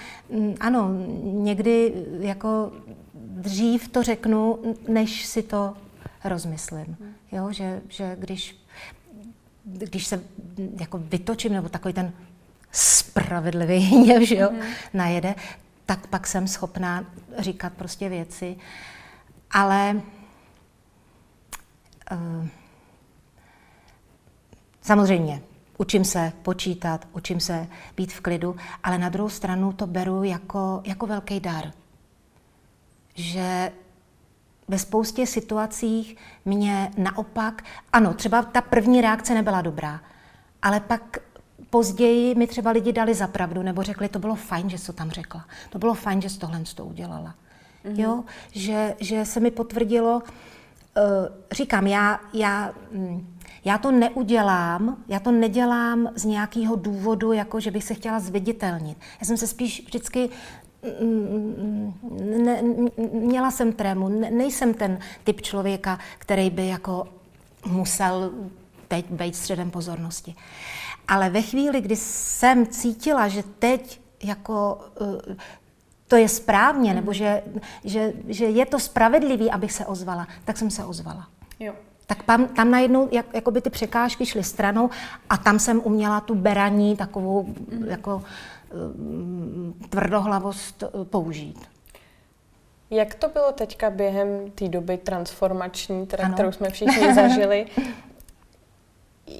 ano, 0.59 0.89
někdy 1.23 1.93
jako 2.19 2.71
dřív 3.15 3.87
to 3.87 4.03
řeknu, 4.03 4.59
než 4.87 5.25
si 5.25 5.43
to 5.43 5.77
rozmyslím. 6.23 6.97
Jo, 7.31 7.51
že, 7.51 7.81
že 7.89 8.15
když, 8.19 8.57
když 9.63 10.07
se 10.07 10.23
jako 10.79 10.97
vytočím, 10.97 11.53
nebo 11.53 11.69
takový 11.69 11.93
ten 11.93 12.13
spravedlivý 12.71 13.77
hněv, 13.79 14.21
že 14.23 14.35
jo, 14.35 14.49
mm. 14.51 14.59
najede, 14.93 15.35
tak 15.85 16.07
pak 16.07 16.27
jsem 16.27 16.47
schopná 16.47 17.05
říkat 17.37 17.73
prostě 17.73 18.09
věci. 18.09 18.55
Ale 19.51 20.01
uh, 22.11 22.47
samozřejmě, 24.81 25.41
učím 25.77 26.05
se 26.05 26.33
počítat, 26.41 27.07
učím 27.13 27.39
se 27.39 27.67
být 27.97 28.13
v 28.13 28.21
klidu, 28.21 28.55
ale 28.83 28.97
na 28.97 29.09
druhou 29.09 29.29
stranu 29.29 29.73
to 29.73 29.87
beru 29.87 30.23
jako, 30.23 30.81
jako 30.85 31.07
velký 31.07 31.39
dar 31.39 31.71
že 33.17 33.71
ve 34.67 34.79
spoustě 34.79 35.25
situacích 35.25 36.17
mě 36.45 36.91
naopak, 36.97 37.63
ano, 37.93 38.13
třeba 38.13 38.41
ta 38.41 38.61
první 38.61 39.01
reakce 39.01 39.33
nebyla 39.33 39.61
dobrá, 39.61 40.01
ale 40.61 40.79
pak 40.79 41.17
později 41.69 42.35
mi 42.35 42.47
třeba 42.47 42.71
lidi 42.71 42.93
dali 42.93 43.13
za 43.13 43.27
pravdu 43.27 43.63
nebo 43.63 43.83
řekli, 43.83 44.09
to 44.09 44.19
bylo 44.19 44.35
fajn, 44.35 44.69
že 44.69 44.77
jsi 44.77 44.85
to 44.85 44.93
tam 44.93 45.11
řekla. 45.11 45.45
To 45.69 45.79
bylo 45.79 45.93
fajn, 45.93 46.21
že 46.21 46.29
jsi 46.29 46.39
tohle 46.39 46.61
to 46.75 46.85
udělala. 46.85 47.35
Mm-hmm. 47.85 47.99
Jo, 47.99 48.23
že, 48.51 48.95
že 48.99 49.25
se 49.25 49.39
mi 49.39 49.51
potvrdilo, 49.51 50.15
uh, 50.15 50.23
říkám, 51.51 51.87
já, 51.87 52.19
já, 52.33 52.73
hm, 52.91 53.36
já 53.65 53.77
to 53.77 53.91
neudělám, 53.91 54.97
já 55.07 55.19
to 55.19 55.31
nedělám 55.31 56.09
z 56.15 56.25
nějakého 56.25 56.75
důvodu, 56.75 57.31
jako 57.31 57.59
že 57.59 57.71
bych 57.71 57.83
se 57.83 57.93
chtěla 57.93 58.19
zviditelnit. 58.19 58.97
Já 59.19 59.25
jsem 59.27 59.37
se 59.37 59.47
spíš 59.47 59.83
vždycky 59.85 60.29
ne, 62.37 62.61
měla 63.11 63.51
jsem 63.51 63.73
trému, 63.73 64.09
ne, 64.09 64.31
nejsem 64.31 64.73
ten 64.73 64.99
typ 65.23 65.41
člověka, 65.41 65.99
který 66.17 66.49
by 66.49 66.67
jako 66.67 67.07
musel 67.65 68.31
teď 68.87 69.11
být 69.11 69.35
středem 69.35 69.71
pozornosti. 69.71 70.35
Ale 71.07 71.29
ve 71.29 71.41
chvíli, 71.41 71.81
kdy 71.81 71.95
jsem 71.95 72.67
cítila, 72.67 73.27
že 73.27 73.43
teď 73.59 74.01
jako 74.23 74.79
uh, 75.01 75.35
to 76.07 76.15
je 76.15 76.29
správně, 76.29 76.93
nebo 76.93 77.13
že, 77.13 77.43
že, 77.83 78.13
že 78.27 78.45
je 78.45 78.65
to 78.65 78.79
spravedlivý, 78.79 79.51
abych 79.51 79.71
se 79.71 79.85
ozvala, 79.85 80.27
tak 80.45 80.57
jsem 80.57 80.71
se 80.71 80.85
ozvala. 80.85 81.27
Jo. 81.59 81.73
Tak 82.07 82.23
tam, 82.23 82.47
tam 82.47 82.71
najednou 82.71 83.09
jak, 83.11 83.25
jako 83.33 83.51
by 83.51 83.61
ty 83.61 83.69
překážky 83.69 84.25
šly 84.25 84.43
stranou 84.43 84.89
a 85.29 85.37
tam 85.37 85.59
jsem 85.59 85.81
uměla 85.83 86.21
tu 86.21 86.35
beraní 86.35 86.95
takovou 86.95 87.43
mm. 87.43 87.85
jako 87.85 88.23
Eh, 88.71 89.87
tvrdohlavost 89.89 90.83
eh, 90.83 91.05
použít. 91.05 91.69
Jak 92.89 93.15
to 93.15 93.29
bylo 93.29 93.51
teďka 93.51 93.89
během 93.89 94.51
té 94.51 94.69
doby 94.69 94.97
transformační, 94.97 96.07
teda, 96.07 96.29
kterou 96.29 96.51
jsme 96.51 96.69
všichni 96.69 97.13
zažili? 97.15 97.65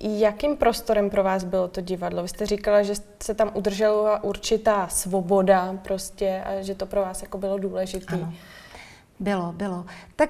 Jakým 0.01 0.57
prostorem 0.57 1.09
pro 1.09 1.23
vás 1.23 1.43
bylo 1.43 1.67
to 1.67 1.81
divadlo? 1.81 2.23
Vy 2.23 2.29
jste 2.29 2.45
říkala, 2.45 2.83
že 2.83 2.93
se 3.23 3.33
tam 3.33 3.51
udržela 3.53 4.23
určitá 4.23 4.87
svoboda 4.87 5.77
prostě 5.83 6.43
a 6.45 6.61
že 6.61 6.75
to 6.75 6.85
pro 6.85 7.01
vás 7.01 7.21
jako 7.21 7.37
bylo 7.37 7.57
důležité. 7.57 8.19
Bylo, 9.19 9.53
bylo. 9.53 9.85
Tak 10.15 10.29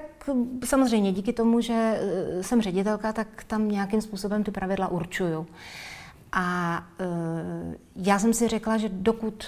samozřejmě 0.65 1.12
díky 1.12 1.34
tomu, 1.34 1.62
že 1.62 2.00
eh, 2.00 2.44
jsem 2.44 2.62
ředitelka, 2.62 3.13
tak 3.13 3.44
tam 3.44 3.70
nějakým 3.70 4.01
způsobem 4.01 4.44
ty 4.44 4.51
pravidla 4.51 4.88
určuju. 4.88 5.48
A 6.32 6.84
uh, 7.00 7.74
já 7.96 8.20
jsem 8.20 8.34
si 8.34 8.48
řekla, 8.48 8.77
že 8.77 8.89
dokud 8.89 9.46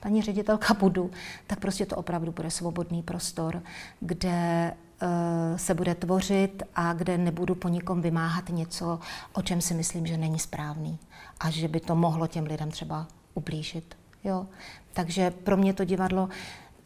paní 0.00 0.22
ředitelka 0.22 0.74
budu, 0.74 1.10
tak 1.46 1.60
prostě 1.60 1.86
to 1.86 1.96
opravdu 1.96 2.32
bude 2.32 2.50
svobodný 2.50 3.02
prostor, 3.02 3.62
kde 4.00 4.72
uh, 5.02 5.08
se 5.56 5.74
bude 5.74 5.94
tvořit 5.94 6.62
a 6.74 6.92
kde 6.92 7.18
nebudu 7.18 7.54
po 7.54 7.68
nikom 7.68 8.02
vymáhat 8.02 8.48
něco, 8.48 8.98
o 9.32 9.42
čem 9.42 9.60
si 9.60 9.74
myslím, 9.74 10.06
že 10.06 10.16
není 10.16 10.38
správný 10.38 10.98
a 11.40 11.50
že 11.50 11.68
by 11.68 11.80
to 11.80 11.94
mohlo 11.94 12.26
těm 12.26 12.44
lidem 12.44 12.70
třeba 12.70 13.06
ublížit. 13.34 13.96
Jo? 14.24 14.46
Takže 14.92 15.30
pro 15.30 15.56
mě 15.56 15.72
to 15.72 15.84
divadlo 15.84 16.28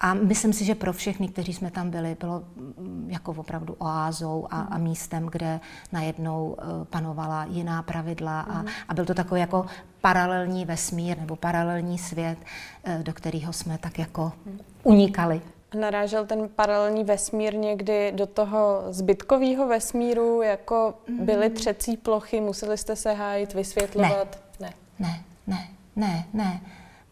a 0.01 0.15
myslím 0.15 0.53
si, 0.53 0.65
že 0.65 0.75
pro 0.75 0.93
všechny, 0.93 1.29
kteří 1.29 1.53
jsme 1.53 1.71
tam 1.71 1.91
byli, 1.91 2.17
bylo 2.21 2.45
mm, 2.57 3.09
jako 3.11 3.35
opravdu 3.37 3.77
oázou 3.79 4.47
a, 4.51 4.61
a 4.61 4.79
místem, 4.79 5.27
kde 5.27 5.61
najednou 5.93 6.57
eh, 6.59 6.65
panovala 6.85 7.45
jiná 7.45 7.83
pravidla 7.83 8.41
a, 8.41 8.59
mhm. 8.59 8.69
a 8.89 8.95
byl 8.95 9.05
to 9.05 9.15
takový 9.15 9.41
jako 9.41 9.67
paralelní 10.01 10.65
vesmír 10.65 11.19
nebo 11.19 11.37
paralelní 11.37 11.99
svět, 11.99 12.39
eh, 12.85 13.01
do 13.03 13.13
kterého 13.13 13.53
jsme 13.53 13.79
tak 13.79 13.99
jako 13.99 14.33
mhm. 14.47 14.59
unikali. 14.83 15.41
Narážel 15.79 16.27
ten 16.27 16.49
paralelní 16.49 17.05
vesmír 17.05 17.55
někdy 17.55 18.13
do 18.17 18.27
toho 18.27 18.83
zbytkového 18.89 19.69
vesmíru, 19.69 20.43
jako 20.43 20.95
byly 21.21 21.47
mhm. 21.47 21.55
třecí 21.55 21.97
plochy, 21.97 22.41
museli 22.41 22.79
jste 22.79 22.97
se 22.97 23.13
hájit, 23.13 23.55
vysvětlovat? 23.55 24.39
Ne, 24.61 24.73
ne, 24.99 25.25
ne, 25.47 25.69
ne, 25.97 26.27
ne. 26.33 26.45
ne. 26.45 26.61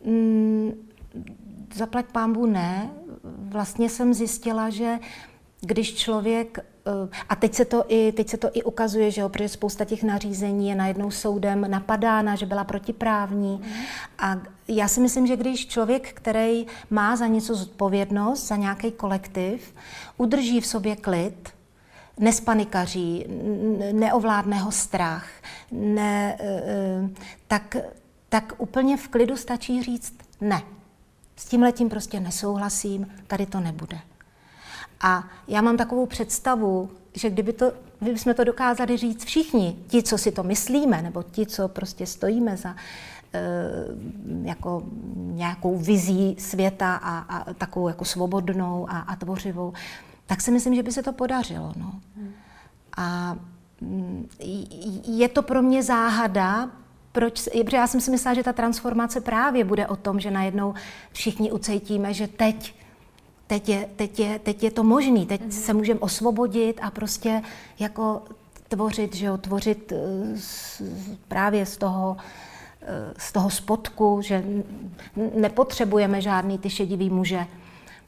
Mm, 0.05 0.73
zaplať 1.75 2.07
pámbu 2.07 2.47
ne. 2.47 2.91
Vlastně 3.25 3.89
jsem 3.89 4.15
zjistila, 4.15 4.71
že 4.71 4.99
když 5.61 5.95
člověk, 5.95 6.59
eh, 6.59 7.09
a 7.29 7.37
teď 7.37 7.55
se 7.55 7.65
to 7.65 7.85
i, 7.89 8.13
teď 8.13 8.29
se 8.29 8.37
to 8.37 8.51
i 8.53 8.63
ukazuje, 8.63 9.11
že 9.11 9.21
jo, 9.21 9.29
protože 9.29 9.49
spousta 9.49 9.85
těch 9.85 10.03
nařízení 10.03 10.69
je 10.69 10.75
najednou 10.75 11.11
soudem 11.11 11.71
napadána, 11.71 12.37
že 12.37 12.47
byla 12.47 12.65
protiprávní. 12.65 13.63
A 14.19 14.37
já 14.69 14.89
si 14.89 15.01
myslím, 15.01 15.27
že 15.27 15.37
když 15.37 15.67
člověk, 15.67 16.13
který 16.13 16.67
má 16.91 17.17
za 17.17 17.27
něco 17.27 17.55
zodpovědnost, 17.55 18.47
za 18.47 18.57
nějaký 18.57 18.93
kolektiv, 18.93 19.75
udrží 20.17 20.61
v 20.61 20.67
sobě 20.67 20.97
klid, 20.97 21.49
nespanikaří, 22.19 23.27
neovládne 23.93 24.59
ho 24.59 24.73
strach, 24.73 25.27
ne, 25.73 26.37
eh, 26.41 26.63
eh, 26.67 27.11
tak, 27.49 27.77
tak 28.29 28.53
úplně 28.59 28.97
v 28.97 29.09
klidu 29.09 29.37
stačí 29.37 29.83
říct 29.83 30.15
ne. 30.41 30.63
S 31.37 31.45
tím 31.45 31.63
letím 31.63 31.89
prostě 31.89 32.21
nesouhlasím, 32.21 33.07
tady 33.27 33.47
to 33.47 33.61
nebude. 33.61 33.99
A 35.01 35.29
já 35.49 35.61
mám 35.61 35.77
takovou 35.77 36.07
představu, 36.07 36.91
že 37.15 37.31
kdyby 37.31 37.53
to, 37.53 37.73
kdyby 38.01 38.19
jsme 38.19 38.35
to 38.35 38.45
dokázali 38.45 38.97
říct 38.97 39.25
všichni, 39.25 39.77
ti, 39.87 40.03
co 40.03 40.19
si 40.19 40.33
to 40.33 40.43
myslíme, 40.43 41.03
nebo 41.03 41.23
ti, 41.23 41.47
co 41.47 41.69
prostě 41.69 42.07
stojíme 42.07 42.57
za 42.57 42.77
e, 43.35 43.41
jako 44.43 44.83
nějakou 45.15 45.79
vizí 45.79 46.37
světa 46.39 46.95
a, 46.95 47.19
a 47.19 47.55
takovou 47.55 47.89
jako 47.89 48.05
svobodnou 48.05 48.91
a, 48.91 48.99
a 48.99 49.17
tvořivou, 49.17 49.73
tak 50.27 50.41
si 50.41 50.51
myslím, 50.51 50.75
že 50.75 50.83
by 50.83 50.93
se 50.93 51.03
to 51.03 51.13
podařilo. 51.13 51.73
No. 51.77 52.01
A 52.97 53.37
mm, 53.81 54.29
je 55.07 55.29
to 55.29 55.43
pro 55.43 55.63
mě 55.63 55.83
záhada, 55.83 56.71
proč, 57.13 57.49
protože 57.65 57.77
já 57.77 57.87
jsem 57.87 58.01
si 58.01 58.11
myslela, 58.11 58.35
že 58.35 58.43
ta 58.43 58.53
transformace 58.53 59.21
právě 59.21 59.65
bude 59.65 59.87
o 59.87 59.97
tom, 59.97 60.21
že 60.21 60.31
najednou 60.31 60.75
všichni 61.13 61.53
ucejtíme, 61.53 62.15
že 62.15 62.29
teď, 62.29 62.75
teď, 63.47 63.69
je, 63.69 63.89
teď, 63.97 64.19
je, 64.19 64.39
teď 64.39 64.63
je 64.63 64.71
to 64.71 64.85
možný, 64.85 65.27
teď 65.27 65.41
mm-hmm. 65.41 65.51
se 65.51 65.75
můžeme 65.75 66.01
osvobodit 66.01 66.81
a 66.83 66.91
prostě 66.91 67.43
jako 67.79 68.23
tvořit, 68.69 69.17
že 69.17 69.27
jo, 69.27 69.39
tvořit 69.39 69.93
z, 70.37 70.81
eh, 70.81 71.17
právě 71.29 71.67
z 71.67 71.77
toho, 71.77 72.17
eh, 72.83 73.15
z 73.19 73.33
toho 73.33 73.51
spodku, 73.51 74.21
že 74.23 74.45
nepotřebujeme 75.35 76.21
žádný 76.21 76.59
ty 76.59 76.71
šedivý 76.71 77.11
muže. 77.11 77.47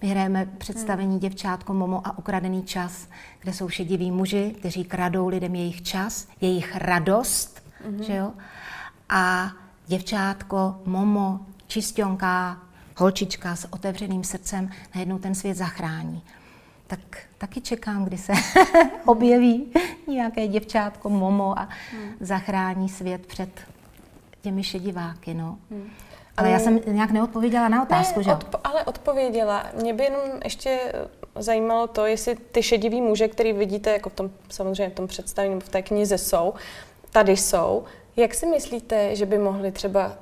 My 0.02 0.08
hrajeme 0.08 0.48
představení 0.58 1.10
hmm. 1.10 1.18
Děvčátko 1.18 1.74
Momo 1.74 2.06
a 2.06 2.18
Ukradený 2.18 2.62
čas, 2.62 3.08
kde 3.40 3.52
jsou 3.52 3.68
šediví 3.68 4.10
muži, 4.10 4.54
kteří 4.58 4.84
kradou 4.84 5.28
lidem 5.28 5.54
jejich 5.54 5.82
čas, 5.82 6.28
jejich 6.40 6.76
radost, 6.76 7.62
mm-hmm. 7.88 8.02
že 8.02 8.16
jo? 8.16 8.32
A 9.08 9.52
děvčátko, 9.86 10.76
momo, 10.84 11.40
čistionka, 11.66 12.58
holčička 12.96 13.56
s 13.56 13.72
otevřeným 13.72 14.24
srdcem 14.24 14.70
najednou 14.94 15.18
ten 15.18 15.34
svět 15.34 15.56
zachrání. 15.56 16.22
Tak 16.86 17.00
taky 17.38 17.60
čekám, 17.60 18.04
kdy 18.04 18.18
se 18.18 18.32
objeví 19.06 19.72
nějaké 20.08 20.48
děvčátko, 20.48 21.10
momo 21.10 21.58
a 21.58 21.68
hmm. 21.92 22.12
zachrání 22.20 22.88
svět 22.88 23.26
před 23.26 23.60
těmi 24.40 24.64
šediváky. 24.64 25.34
No. 25.34 25.58
Hmm. 25.70 25.90
Ale 26.36 26.50
já 26.50 26.58
jsem 26.58 26.80
nějak 26.86 27.10
neodpověděla 27.10 27.68
na 27.68 27.82
otázku, 27.82 28.20
ne, 28.20 28.24
že? 28.24 28.30
Odpo- 28.30 28.60
ale 28.64 28.84
odpověděla. 28.84 29.66
Mě 29.80 29.94
by 29.94 30.04
jenom 30.04 30.20
ještě 30.44 30.92
zajímalo 31.38 31.86
to, 31.86 32.06
jestli 32.06 32.34
ty 32.34 32.62
šedivý 32.62 33.00
muže, 33.00 33.28
který 33.28 33.52
vidíte 33.52 33.90
jako 33.90 34.10
v 34.10 34.12
tom, 34.12 34.30
samozřejmě 34.48 34.88
v 34.88 34.94
tom 34.94 35.06
představení 35.06 35.60
v 35.60 35.68
té 35.68 35.82
knize 35.82 36.18
jsou, 36.18 36.54
tady 37.10 37.36
jsou, 37.36 37.84
jak 38.16 38.34
si 38.34 38.46
myslíte, 38.46 39.16
že 39.16 39.26
by 39.26 39.38
mohly 39.38 39.72
třeba 39.72 40.12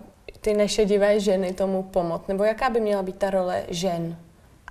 ty 0.41 0.55
nešedivé 0.55 1.21
ženy 1.21 1.53
tomu 1.53 1.83
pomoct? 1.83 2.29
Nebo 2.29 2.45
jaká 2.45 2.71
by 2.71 2.81
měla 2.81 3.03
být 3.03 3.17
ta 3.17 3.31
role 3.31 3.65
žen 3.69 4.17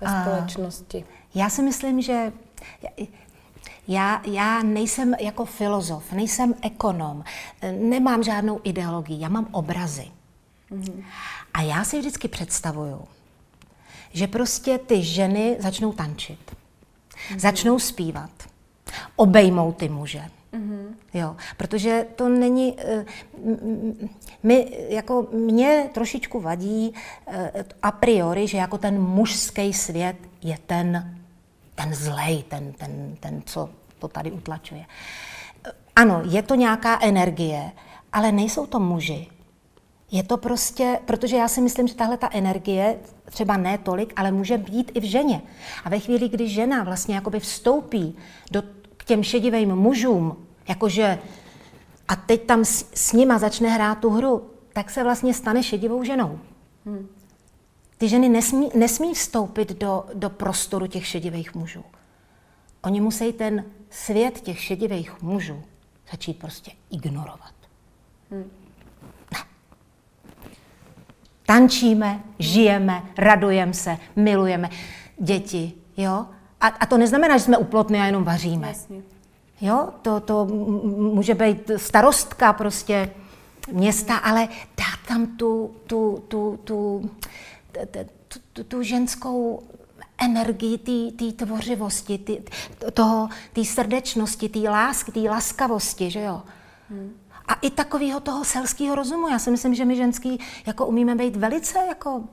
ve 0.00 0.06
A 0.06 0.22
společnosti? 0.22 1.04
Já 1.34 1.50
si 1.50 1.62
myslím, 1.62 2.02
že 2.02 2.32
já, 3.88 4.22
já 4.26 4.62
nejsem 4.62 5.14
jako 5.20 5.44
filozof, 5.44 6.12
nejsem 6.12 6.54
ekonom, 6.62 7.24
nemám 7.72 8.22
žádnou 8.22 8.60
ideologii, 8.64 9.20
já 9.20 9.28
mám 9.28 9.48
obrazy. 9.52 10.06
Mm-hmm. 10.70 11.04
A 11.54 11.62
já 11.62 11.84
si 11.84 11.98
vždycky 11.98 12.28
představuju, 12.28 13.04
že 14.12 14.26
prostě 14.26 14.78
ty 14.78 15.02
ženy 15.02 15.56
začnou 15.60 15.92
tančit, 15.92 16.38
mm-hmm. 16.50 17.38
začnou 17.38 17.78
zpívat, 17.78 18.30
obejmou 19.16 19.72
ty 19.72 19.88
muže 19.88 20.22
Mm-hmm. 20.52 20.94
Jo, 21.14 21.36
protože 21.56 22.06
to 22.16 22.28
není, 22.28 22.76
eh, 22.78 23.04
my, 24.42 24.78
jako 24.88 25.26
mě 25.32 25.90
trošičku 25.94 26.40
vadí 26.40 26.94
eh, 27.26 27.64
a 27.82 27.92
priori, 27.92 28.46
že 28.46 28.58
jako 28.58 28.78
ten 28.78 29.02
mužský 29.02 29.72
svět 29.72 30.16
je 30.42 30.58
ten, 30.66 31.18
ten 31.74 31.94
zlej, 31.94 32.42
ten, 32.42 32.72
ten, 32.72 33.16
ten, 33.20 33.42
co 33.46 33.70
to 33.98 34.08
tady 34.08 34.30
utlačuje. 34.30 34.84
Ano, 35.96 36.22
je 36.24 36.42
to 36.42 36.54
nějaká 36.54 36.98
energie, 37.02 37.72
ale 38.12 38.32
nejsou 38.32 38.66
to 38.66 38.80
muži. 38.80 39.26
Je 40.10 40.22
to 40.22 40.36
prostě, 40.36 40.98
protože 41.04 41.36
já 41.36 41.48
si 41.48 41.60
myslím, 41.60 41.88
že 41.88 41.94
tahle 41.94 42.16
ta 42.16 42.28
energie, 42.32 42.98
třeba 43.24 43.56
ne 43.56 43.78
tolik, 43.78 44.12
ale 44.16 44.32
může 44.32 44.58
být 44.58 44.92
i 44.94 45.00
v 45.00 45.04
ženě. 45.04 45.42
A 45.84 45.88
ve 45.88 45.98
chvíli, 45.98 46.28
kdy 46.28 46.48
žena 46.48 46.84
vlastně 46.84 47.14
jakoby 47.14 47.40
vstoupí 47.40 48.16
do, 48.50 48.62
k 49.02 49.04
těm 49.04 49.22
šedivým 49.22 49.76
mužům, 49.76 50.46
jakože 50.68 51.18
a 52.08 52.16
teď 52.16 52.46
tam 52.46 52.64
s, 52.64 52.90
s 52.94 53.12
nima 53.12 53.38
začne 53.38 53.68
hrát 53.68 53.98
tu 53.98 54.10
hru, 54.10 54.50
tak 54.72 54.90
se 54.90 55.04
vlastně 55.04 55.34
stane 55.34 55.62
šedivou 55.62 56.04
ženou. 56.04 56.38
Hmm. 56.86 57.08
Ty 57.98 58.08
ženy 58.08 58.28
nesmí, 58.28 58.70
nesmí 58.74 59.14
vstoupit 59.14 59.72
do, 59.72 60.04
do 60.14 60.30
prostoru 60.30 60.86
těch 60.86 61.06
šedivých 61.06 61.54
mužů. 61.54 61.84
Oni 62.82 63.00
musí 63.00 63.32
ten 63.32 63.64
svět 63.90 64.40
těch 64.40 64.60
šedivých 64.60 65.22
mužů 65.22 65.62
začít 66.10 66.38
prostě 66.38 66.70
ignorovat. 66.90 67.54
Hmm. 68.30 68.50
Ne. 69.32 69.38
Tančíme, 71.46 72.22
žijeme, 72.38 73.02
radujeme 73.18 73.74
se, 73.74 73.96
milujeme 74.16 74.70
děti, 75.18 75.72
jo? 75.96 76.26
A, 76.62 76.66
a 76.66 76.86
to 76.86 76.98
neznamená, 76.98 77.36
že 77.36 77.44
jsme 77.44 77.58
uplotní 77.58 78.00
a 78.00 78.04
jenom 78.04 78.24
vaříme. 78.24 78.68
Jasně. 78.68 79.02
Jo, 79.60 79.88
to, 80.02 80.20
to 80.20 80.46
může 81.14 81.34
být 81.34 81.70
starostka 81.76 82.52
prostě 82.52 83.10
města, 83.72 84.16
ale 84.16 84.48
dát 84.78 85.08
tam 85.08 85.26
tu, 85.26 85.70
tu, 85.86 86.24
tu, 86.28 86.58
tu, 86.64 87.10
tu, 87.90 88.40
tu, 88.52 88.64
tu 88.64 88.82
ženskou 88.82 89.62
energii 90.18 90.78
té 91.12 91.44
tvořivosti, 91.44 92.18
tý, 92.18 92.38
toho, 92.94 93.28
té 93.52 93.64
srdečnosti, 93.64 94.48
té 94.48 94.58
lásky, 94.58 95.12
té 95.12 95.20
laskavosti, 95.20 96.10
že 96.10 96.20
jo. 96.20 96.42
Hmm. 96.90 97.12
A 97.48 97.54
i 97.54 97.70
takového 97.70 98.20
toho 98.20 98.44
selského 98.44 98.94
rozumu. 98.94 99.28
Já 99.28 99.38
si 99.38 99.50
myslím, 99.50 99.74
že 99.74 99.84
my 99.84 99.96
ženský 99.96 100.40
jako 100.66 100.86
umíme 100.86 101.14
být 101.14 101.36
velice 101.36 101.78
jako 101.88 102.16
uh, 102.16 102.24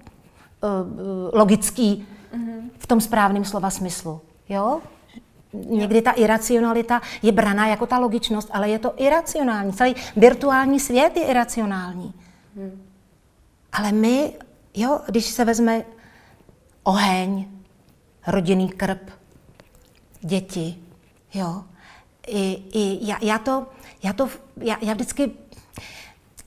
logický 1.34 2.08
hmm. 2.32 2.72
v 2.78 2.88
tom 2.88 3.02
správném 3.02 3.46
slova 3.46 3.70
smyslu. 3.70 4.22
Jo? 4.50 4.82
Někdy 5.54 6.02
ta 6.02 6.12
iracionalita 6.12 7.02
je 7.22 7.32
braná 7.32 7.68
jako 7.68 7.86
ta 7.86 8.00
logičnost, 8.00 8.50
ale 8.52 8.70
je 8.70 8.80
to 8.80 8.94
iracionální. 8.98 9.74
Celý 9.74 9.96
virtuální 10.16 10.80
svět 10.80 11.18
je 11.18 11.24
iracionální. 11.24 12.14
Hmm. 12.56 12.88
Ale 13.72 13.92
my, 13.92 14.34
jo, 14.76 15.00
když 15.06 15.26
se 15.26 15.46
vezme 15.46 15.86
oheň, 16.84 17.48
rodinný 18.28 18.70
krb, 18.70 19.10
děti, 20.22 20.76
jo, 21.34 21.64
i, 22.28 22.64
i 22.74 23.08
já, 23.08 23.18
já 23.22 23.40
to, 23.40 23.68
já 24.04 24.14
to, 24.14 24.30
já, 24.58 24.78
já 24.82 24.94
vždycky, 24.94 25.32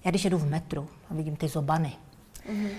já 0.04 0.10
když 0.10 0.24
jedu 0.24 0.38
v 0.38 0.50
metru 0.50 0.88
a 1.10 1.14
vidím 1.14 1.36
ty 1.36 1.48
zobany, 1.48 1.92
mm-hmm. 2.48 2.70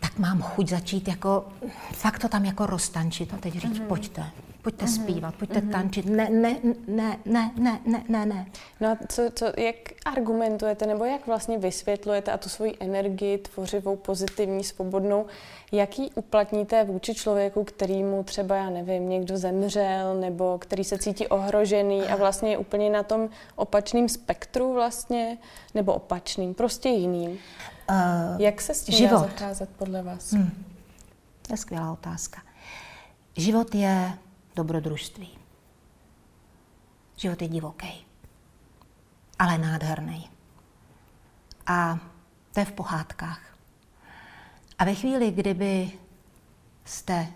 Tak 0.00 0.18
mám 0.18 0.42
chuť 0.42 0.68
začít 0.68 1.08
jako, 1.08 1.44
fakt 1.92 2.18
to 2.18 2.28
tam 2.28 2.44
jako 2.44 2.66
roztančit 2.66 3.34
a 3.34 3.36
teď 3.36 3.54
říct, 3.54 3.78
mm-hmm. 3.78 3.86
pojďte, 3.86 4.24
pojďte 4.62 4.84
mm-hmm. 4.84 5.02
zpívat, 5.02 5.34
pojďte 5.34 5.60
mm-hmm. 5.60 5.70
tančit. 5.70 6.06
Ne, 6.06 6.28
ne, 6.30 6.56
ne, 6.86 7.18
ne, 7.26 7.50
ne, 7.56 7.80
ne, 7.86 8.04
ne, 8.08 8.26
ne. 8.26 8.46
No 8.80 8.88
a 8.88 8.96
co, 9.08 9.22
co, 9.34 9.46
jak 9.56 9.76
argumentujete, 10.04 10.86
nebo 10.86 11.04
jak 11.04 11.26
vlastně 11.26 11.58
vysvětlujete 11.58 12.32
a 12.32 12.38
tu 12.38 12.48
svoji 12.48 12.76
energii 12.80 13.38
tvořivou, 13.38 13.96
pozitivní, 13.96 14.64
svobodnou, 14.64 15.26
jaký 15.72 16.10
uplatníte 16.14 16.84
vůči 16.84 17.14
člověku, 17.14 17.64
který 17.64 18.02
mu 18.02 18.24
třeba, 18.24 18.56
já 18.56 18.70
nevím, 18.70 19.08
někdo 19.08 19.36
zemřel, 19.36 20.14
nebo 20.20 20.58
který 20.58 20.84
se 20.84 20.98
cítí 20.98 21.26
ohrožený 21.26 22.02
a 22.02 22.16
vlastně 22.16 22.50
je 22.50 22.58
úplně 22.58 22.90
na 22.90 23.02
tom 23.02 23.28
opačném 23.56 24.08
spektru 24.08 24.74
vlastně, 24.74 25.38
nebo 25.74 25.94
opačným, 25.94 26.54
prostě 26.54 26.88
jiným. 26.88 27.38
Uh, 27.90 28.40
jak 28.40 28.60
se 28.60 28.74
s 28.74 28.84
tím 28.84 28.94
život. 28.94 29.20
dá 29.20 29.28
zacházet 29.28 29.70
podle 29.70 30.02
vás? 30.02 30.32
Hmm. 30.32 30.64
To 31.42 31.52
je 31.52 31.56
skvělá 31.56 31.92
otázka. 31.92 32.42
Život 33.36 33.74
je 33.74 34.18
dobrodružství. 34.56 35.38
Život 37.16 37.42
je 37.42 37.48
divoký, 37.48 38.06
ale 39.38 39.58
nádherný. 39.58 40.30
A 41.66 41.98
to 42.52 42.60
je 42.60 42.66
v 42.66 42.72
pohádkách. 42.72 43.40
A 44.78 44.84
ve 44.84 44.94
chvíli, 44.94 45.30
kdyby 45.30 45.90
jste 46.84 47.26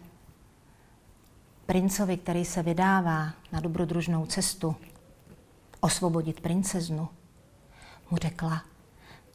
princovi, 1.67 2.17
který 2.17 2.45
se 2.45 2.63
vydává 2.63 3.33
na 3.53 3.61
dobrodružnou 3.61 4.27
cestu, 4.27 4.77
osvobodit 5.81 6.41
princeznu, 6.41 7.09
mu 8.11 8.17
řekla, 8.17 8.63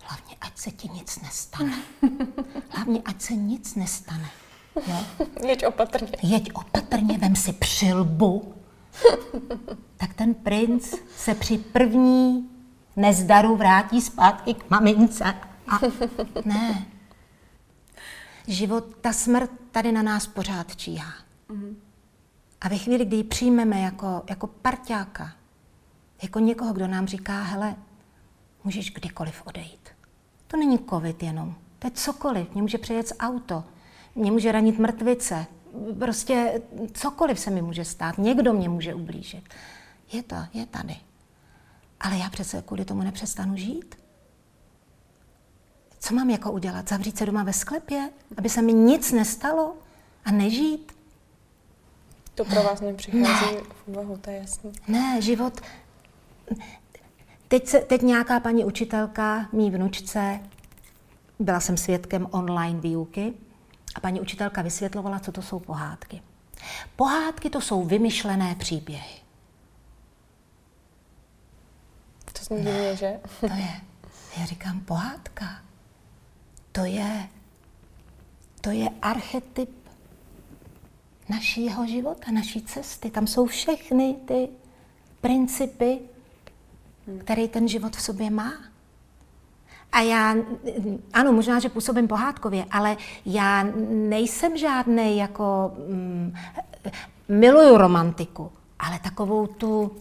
hlavně 0.08 0.36
ať 0.42 0.58
se 0.58 0.72
ti 0.72 0.90
nic 0.90 1.22
nestane. 1.22 1.78
Hlavně 2.70 3.02
ať 3.06 3.22
se 3.22 3.34
nic 3.34 3.76
nestane. 3.76 4.30
Jo? 4.88 5.06
Jeď 5.48 5.66
opatrně. 5.66 6.18
Jeď 6.24 6.52
opatrně, 6.54 7.18
vem 7.18 7.36
si 7.36 7.54
přilbu. 7.54 8.54
tak 9.98 10.14
ten 10.14 10.34
princ 10.34 10.94
se 11.18 11.36
při 11.36 11.58
první 11.58 12.50
nezdaru 12.96 13.56
vrátí 13.56 14.02
zpátky 14.02 14.54
k 14.54 14.70
mamince. 14.70 15.24
A 15.68 15.80
ne. 16.46 16.86
Život, 18.48 18.96
ta 19.02 19.14
smrt 19.14 19.52
tady 19.72 19.92
na 19.92 20.02
nás 20.02 20.28
pořád 20.28 20.76
číhá. 20.76 21.14
Mm-hmm. 21.50 21.76
A 22.62 22.70
ve 22.70 22.78
chvíli, 22.78 23.06
kdy 23.06 23.16
ji 23.16 23.24
přijmeme 23.24 23.82
jako, 23.82 24.24
jako 24.30 24.48
parťáka, 24.48 25.32
jako 26.24 26.40
někoho, 26.40 26.74
kdo 26.74 26.88
nám 26.88 27.08
říká, 27.08 27.42
hele, 27.42 27.76
můžeš 28.64 28.92
kdykoliv 28.92 29.42
odejít. 29.46 29.97
To 30.48 30.58
není 30.58 30.80
covid 30.90 31.24
jenom, 31.24 31.56
to 31.80 31.88
je 31.88 31.92
cokoliv, 31.92 32.54
mě 32.54 32.62
může 32.62 32.78
přejet 32.78 33.14
auto, 33.20 33.64
mě 34.16 34.32
může 34.32 34.52
ranit 34.52 34.80
mrtvice, 34.80 35.46
prostě 36.00 36.62
cokoliv 36.94 37.40
se 37.40 37.50
mi 37.50 37.62
může 37.62 37.86
stát, 37.86 38.18
někdo 38.18 38.54
mě 38.54 38.70
může 38.70 38.94
ublížit. 38.94 39.44
Je 40.12 40.24
to, 40.24 40.36
je 40.54 40.66
tady. 40.66 40.96
Ale 42.00 42.18
já 42.18 42.30
přece 42.30 42.64
kvůli 42.66 42.86
tomu 42.86 43.04
nepřestanu 43.04 43.58
žít. 43.58 43.96
Co 46.00 46.14
mám 46.14 46.30
jako 46.30 46.52
udělat? 46.52 46.90
Zavřít 46.90 47.18
se 47.18 47.26
doma 47.26 47.44
ve 47.44 47.54
sklepě, 47.54 48.10
aby 48.38 48.50
se 48.50 48.62
mi 48.62 48.74
nic 48.74 49.12
nestalo 49.12 49.76
a 50.26 50.32
nežít? 50.32 50.92
To 52.36 52.46
pro 52.46 52.64
vás 52.64 52.82
nepřichází 52.82 53.56
ne. 53.56 53.62
v 53.62 53.88
úvahu, 53.88 54.18
to 54.18 54.30
je 54.30 54.38
jasný. 54.38 54.72
Ne, 54.88 55.22
život... 55.22 55.62
Teď, 57.48 57.68
se, 57.68 57.80
teď 57.80 58.02
nějaká 58.02 58.40
paní 58.40 58.66
učitelka, 58.66 59.50
mý 59.52 59.72
vnučce, 59.72 60.40
byla 61.40 61.60
jsem 61.60 61.78
svědkem 61.78 62.28
online 62.32 62.80
výuky, 62.80 63.34
a 63.96 64.00
paní 64.00 64.22
učitelka 64.22 64.62
vysvětlovala, 64.62 65.20
co 65.20 65.32
to 65.32 65.42
jsou 65.42 65.60
pohádky. 65.60 66.22
Pohádky 66.96 67.50
to 67.50 67.62
jsou 67.62 67.84
vymyšlené 67.84 68.56
příběhy. 68.56 69.16
To 72.34 72.44
zní 72.44 72.58
divně, 72.58 72.96
že? 72.96 73.20
To 73.40 73.46
je. 73.46 73.82
Já 74.38 74.46
říkám, 74.46 74.80
pohádka. 74.80 75.46
To 76.72 76.86
je, 76.86 77.30
to 78.62 78.70
je 78.70 78.90
archetyp 79.02 79.70
našího 81.30 81.88
života, 81.88 82.32
naší 82.32 82.62
cesty. 82.62 83.12
Tam 83.12 83.28
jsou 83.28 83.46
všechny 83.46 84.16
ty 84.28 84.50
principy, 85.22 86.00
které 87.20 87.48
ten 87.48 87.68
život 87.68 87.96
v 87.96 88.02
sobě 88.02 88.30
má. 88.30 88.54
A 89.92 90.02
já, 90.02 90.36
ano, 91.14 91.34
možná, 91.34 91.60
že 91.60 91.70
působím 91.70 92.08
pohádkově, 92.08 92.66
ale 92.72 92.98
já 93.26 93.68
nejsem 93.90 94.58
žádný 94.58 95.18
jako, 95.18 95.74
mm, 95.90 96.34
miluju 97.28 97.78
romantiku, 97.78 98.52
ale 98.80 99.00
takovou 99.00 99.48
tu, 99.48 99.92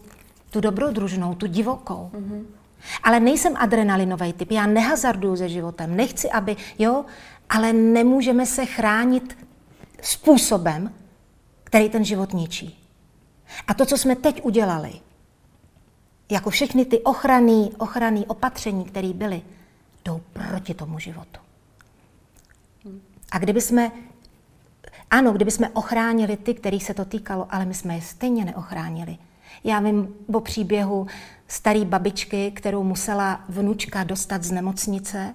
tu 0.50 0.60
dobrodružnou, 0.60 1.34
tu 1.34 1.46
divokou. 1.46 2.10
Mm-hmm. 2.14 2.44
Ale 3.02 3.20
nejsem 3.20 3.56
adrenalinový 3.56 4.32
typ, 4.32 4.50
já 4.50 4.66
nehazarduju 4.66 5.36
se 5.36 5.48
životem, 5.48 5.96
nechci, 5.96 6.30
aby, 6.30 6.56
jo, 6.78 7.04
ale 7.48 7.72
nemůžeme 7.72 8.46
se 8.46 8.66
chránit 8.66 9.38
způsobem, 10.02 10.92
který 11.64 11.88
ten 11.88 12.04
život 12.04 12.32
ničí. 12.32 12.78
A 13.66 13.74
to, 13.74 13.86
co 13.86 13.98
jsme 13.98 14.16
teď 14.16 14.44
udělali, 14.44 14.92
jako 16.30 16.50
všechny 16.50 16.84
ty 16.84 17.00
ochranné 17.00 17.68
ochranný 17.78 18.26
opatření, 18.26 18.84
které 18.84 19.12
byly, 19.12 19.42
jdou 20.04 20.20
proti 20.32 20.74
tomu 20.74 20.98
životu. 20.98 21.40
A 23.32 23.38
kdyby 23.38 23.60
jsme, 23.60 23.90
ano, 25.10 25.32
kdyby 25.32 25.50
jsme 25.50 25.68
ochránili 25.68 26.36
ty, 26.36 26.54
kterých 26.54 26.84
se 26.84 26.94
to 26.94 27.04
týkalo, 27.04 27.46
ale 27.50 27.64
my 27.64 27.74
jsme 27.74 27.94
je 27.94 28.02
stejně 28.02 28.44
neochránili. 28.44 29.18
Já 29.64 29.80
vím 29.80 30.14
o 30.32 30.40
příběhu 30.40 31.06
staré 31.48 31.84
babičky, 31.84 32.50
kterou 32.50 32.82
musela 32.82 33.44
vnučka 33.48 34.04
dostat 34.04 34.42
z 34.42 34.50
nemocnice, 34.50 35.34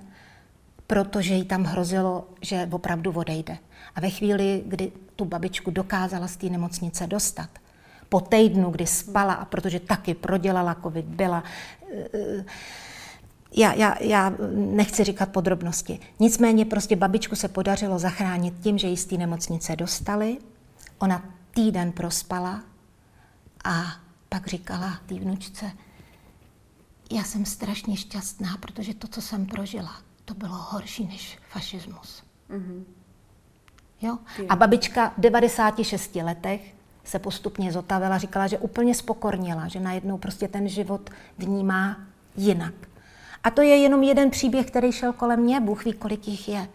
protože 0.87 1.33
jí 1.33 1.45
tam 1.45 1.63
hrozilo, 1.63 2.27
že 2.41 2.67
opravdu 2.71 3.11
odejde. 3.11 3.57
A 3.95 4.01
ve 4.01 4.09
chvíli, 4.09 4.63
kdy 4.65 4.91
tu 5.15 5.25
babičku 5.25 5.71
dokázala 5.71 6.27
z 6.27 6.37
té 6.37 6.49
nemocnice 6.49 7.07
dostat, 7.07 7.49
po 8.11 8.19
týdnu, 8.19 8.71
kdy 8.71 8.87
spala, 8.87 9.33
a 9.33 9.45
protože 9.45 9.79
taky 9.79 10.13
prodělala 10.13 10.75
covid, 10.83 11.05
byla, 11.05 11.43
já, 13.55 13.73
já, 13.73 14.03
já 14.03 14.33
nechci 14.53 15.03
říkat 15.03 15.29
podrobnosti. 15.29 15.99
Nicméně 16.19 16.65
prostě 16.65 16.95
babičku 16.95 17.35
se 17.35 17.47
podařilo 17.47 17.99
zachránit 17.99 18.53
tím, 18.61 18.77
že 18.77 18.87
ji 18.87 18.97
z 18.97 19.05
té 19.05 19.17
nemocnice 19.17 19.75
dostali. 19.75 20.37
Ona 20.99 21.25
týden 21.51 21.91
prospala 21.91 22.63
a 23.63 23.83
pak 24.29 24.47
říkala 24.47 24.99
té 25.05 25.15
vnučce, 25.15 25.71
já 27.11 27.23
jsem 27.23 27.45
strašně 27.45 27.97
šťastná, 27.97 28.57
protože 28.59 28.93
to, 28.93 29.07
co 29.07 29.21
jsem 29.21 29.45
prožila, 29.45 30.01
to 30.25 30.33
bylo 30.33 30.55
horší 30.55 31.05
než 31.05 31.39
fašismus. 31.49 32.23
Mm-hmm. 32.49 32.83
Jo? 34.01 34.17
A 34.49 34.55
babička 34.55 35.13
v 35.17 35.21
96 35.21 36.15
letech 36.15 36.80
se 37.03 37.19
postupně 37.19 37.71
zotavila, 37.71 38.17
říkala, 38.17 38.47
že 38.47 38.57
úplně 38.57 38.95
spokornila, 38.95 39.67
že 39.67 39.79
najednou 39.79 40.17
prostě 40.17 40.47
ten 40.47 40.67
život 40.67 41.09
vnímá 41.37 41.97
jinak. 42.37 42.73
A 43.43 43.51
to 43.51 43.61
je 43.61 43.77
jenom 43.77 44.03
jeden 44.03 44.29
příběh, 44.29 44.67
který 44.67 44.91
šel 44.91 45.13
kolem 45.13 45.39
mě, 45.39 45.59
Bůh 45.59 45.85
ví, 45.85 45.93
kolik 45.93 46.27
jich 46.27 46.49
je. 46.49 46.67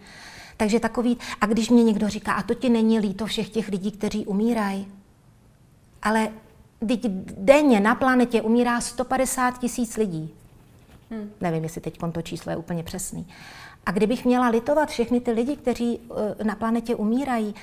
Takže 0.56 0.80
takový, 0.80 1.18
a 1.40 1.46
když 1.46 1.70
mě 1.70 1.84
někdo 1.84 2.08
říká, 2.08 2.32
a 2.32 2.42
to 2.42 2.54
ti 2.54 2.68
není 2.68 2.98
líto 2.98 3.26
všech 3.26 3.48
těch 3.48 3.68
lidí, 3.68 3.90
kteří 3.90 4.26
umírají, 4.26 4.88
ale 6.02 6.28
teď 6.88 7.06
denně 7.38 7.80
na 7.80 7.94
planetě 7.94 8.42
umírá 8.42 8.80
150 8.80 9.58
tisíc 9.58 9.96
lidí. 9.96 10.34
Hmm. 11.10 11.30
Nevím, 11.40 11.62
jestli 11.62 11.80
teď 11.80 11.98
to 12.12 12.22
číslo 12.22 12.50
je 12.50 12.56
úplně 12.56 12.82
přesný. 12.82 13.26
A 13.86 13.92
kdybych 13.92 14.24
měla 14.24 14.48
litovat 14.48 14.88
všechny 14.88 15.20
ty 15.20 15.30
lidi, 15.30 15.56
kteří 15.56 16.00
eh, 16.40 16.44
na 16.44 16.54
planetě 16.54 16.94
umírají, 16.94 17.54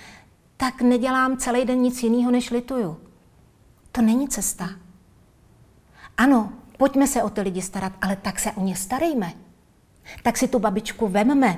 tak 0.63 0.81
nedělám 0.81 1.37
celý 1.37 1.65
den 1.65 1.79
nic 1.79 2.03
jiného, 2.03 2.31
než 2.31 2.51
lituju. 2.51 2.97
To 3.91 4.01
není 4.01 4.29
cesta. 4.29 4.69
Ano, 6.17 6.53
pojďme 6.77 7.07
se 7.07 7.23
o 7.23 7.29
ty 7.29 7.41
lidi 7.41 7.61
starat, 7.61 7.93
ale 8.01 8.15
tak 8.15 8.39
se 8.39 8.51
o 8.51 8.61
ně 8.61 8.75
starejme. 8.75 9.33
Tak 10.23 10.37
si 10.37 10.47
tu 10.47 10.59
babičku 10.59 11.07
vemme, 11.07 11.57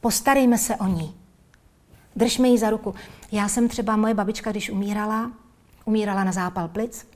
postarejme 0.00 0.58
se 0.58 0.76
o 0.76 0.86
ní. 0.86 1.14
Držme 2.16 2.48
ji 2.48 2.58
za 2.58 2.70
ruku. 2.70 2.94
Já 3.32 3.48
jsem 3.48 3.68
třeba, 3.68 3.96
moje 3.96 4.14
babička, 4.14 4.50
když 4.50 4.70
umírala, 4.70 5.32
umírala 5.84 6.24
na 6.24 6.32
zápal 6.32 6.68
plic 6.68 7.06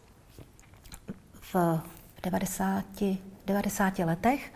v 1.54 1.80
90, 2.22 2.84
90 3.46 3.98
letech, 3.98 4.52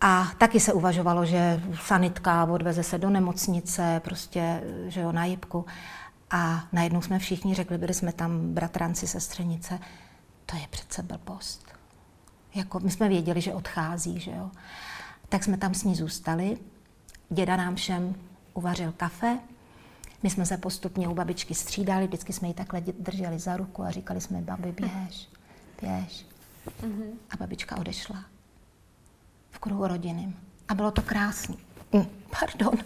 a 0.00 0.32
taky 0.38 0.60
se 0.60 0.72
uvažovalo, 0.72 1.24
že 1.24 1.62
sanitka 1.86 2.44
odveze 2.44 2.82
se 2.82 2.98
do 2.98 3.10
nemocnice, 3.10 4.00
prostě, 4.04 4.62
že 4.86 5.00
jo, 5.00 5.12
na 5.12 5.24
jibku. 5.24 5.66
A 6.30 6.64
najednou 6.72 7.02
jsme 7.02 7.18
všichni 7.18 7.54
řekli, 7.54 7.78
byli 7.78 7.94
jsme 7.94 8.12
tam 8.12 8.54
bratranci, 8.54 9.06
sestřenice, 9.06 9.78
to 10.46 10.56
je 10.56 10.66
přece 10.70 11.02
blbost. 11.02 11.66
Jako, 12.54 12.80
my 12.80 12.90
jsme 12.90 13.08
věděli, 13.08 13.40
že 13.40 13.54
odchází, 13.54 14.20
že 14.20 14.30
jo. 14.30 14.50
Tak 15.28 15.44
jsme 15.44 15.56
tam 15.56 15.74
s 15.74 15.84
ní 15.84 15.94
zůstali. 15.94 16.58
Děda 17.30 17.56
nám 17.56 17.74
všem 17.74 18.14
uvařil 18.54 18.92
kafe. 18.96 19.38
My 20.22 20.30
jsme 20.30 20.46
se 20.46 20.56
postupně 20.56 21.08
u 21.08 21.14
babičky 21.14 21.54
střídali, 21.54 22.06
vždycky 22.06 22.32
jsme 22.32 22.48
ji 22.48 22.54
takhle 22.54 22.80
drželi 22.80 23.38
za 23.38 23.56
ruku 23.56 23.82
a 23.82 23.90
říkali 23.90 24.20
jsme, 24.20 24.40
babi, 24.40 24.72
běž, 24.72 25.28
běž. 25.82 26.26
Mm-hmm. 26.82 27.10
A 27.30 27.36
babička 27.36 27.76
odešla 27.76 28.24
v 29.58 29.60
kruhu 29.60 29.86
rodiny. 29.86 30.36
A 30.68 30.74
bylo 30.74 30.90
to 30.90 31.02
krásné. 31.02 31.54
Mm, 31.92 32.06
pardon. 32.40 32.78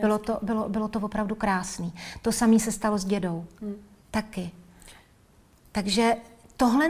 Bylo 0.00 0.18
to, 0.18 0.38
bylo, 0.42 0.68
bylo 0.68 0.88
to 0.88 1.00
opravdu 1.00 1.34
krásné. 1.34 1.90
To 2.22 2.32
samé 2.32 2.58
se 2.58 2.72
stalo 2.72 2.98
s 2.98 3.04
dědou. 3.04 3.46
Mm. 3.60 3.74
Taky. 4.10 4.50
Takže 5.72 6.16
tohle, 6.56 6.88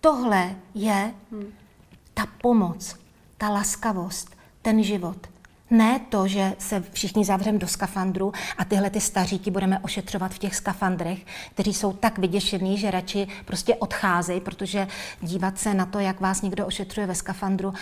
tohle 0.00 0.56
je 0.74 1.14
mm. 1.30 1.46
ta 2.14 2.26
pomoc, 2.42 2.96
ta 3.38 3.48
laskavost, 3.48 4.36
ten 4.62 4.82
život. 4.82 5.26
Ne 5.70 6.00
to, 6.08 6.28
že 6.28 6.52
se 6.58 6.84
všichni 6.92 7.24
zavřeme 7.24 7.58
do 7.58 7.68
skafandru 7.68 8.32
a 8.58 8.64
tyhle 8.64 8.90
ty 8.90 9.00
staříky 9.00 9.50
budeme 9.50 9.78
ošetřovat 9.78 10.32
v 10.32 10.38
těch 10.38 10.56
skafandrech, 10.56 11.18
kteří 11.50 11.74
jsou 11.74 11.92
tak 11.92 12.18
vyděšený, 12.18 12.78
že 12.78 12.90
radši 12.90 13.28
prostě 13.44 13.74
odcházejí, 13.74 14.40
protože 14.40 14.88
dívat 15.20 15.58
se 15.58 15.74
na 15.74 15.86
to, 15.86 15.98
jak 15.98 16.20
vás 16.20 16.42
někdo 16.42 16.66
ošetřuje 16.66 17.06
ve 17.06 17.14
skafandru, 17.14 17.74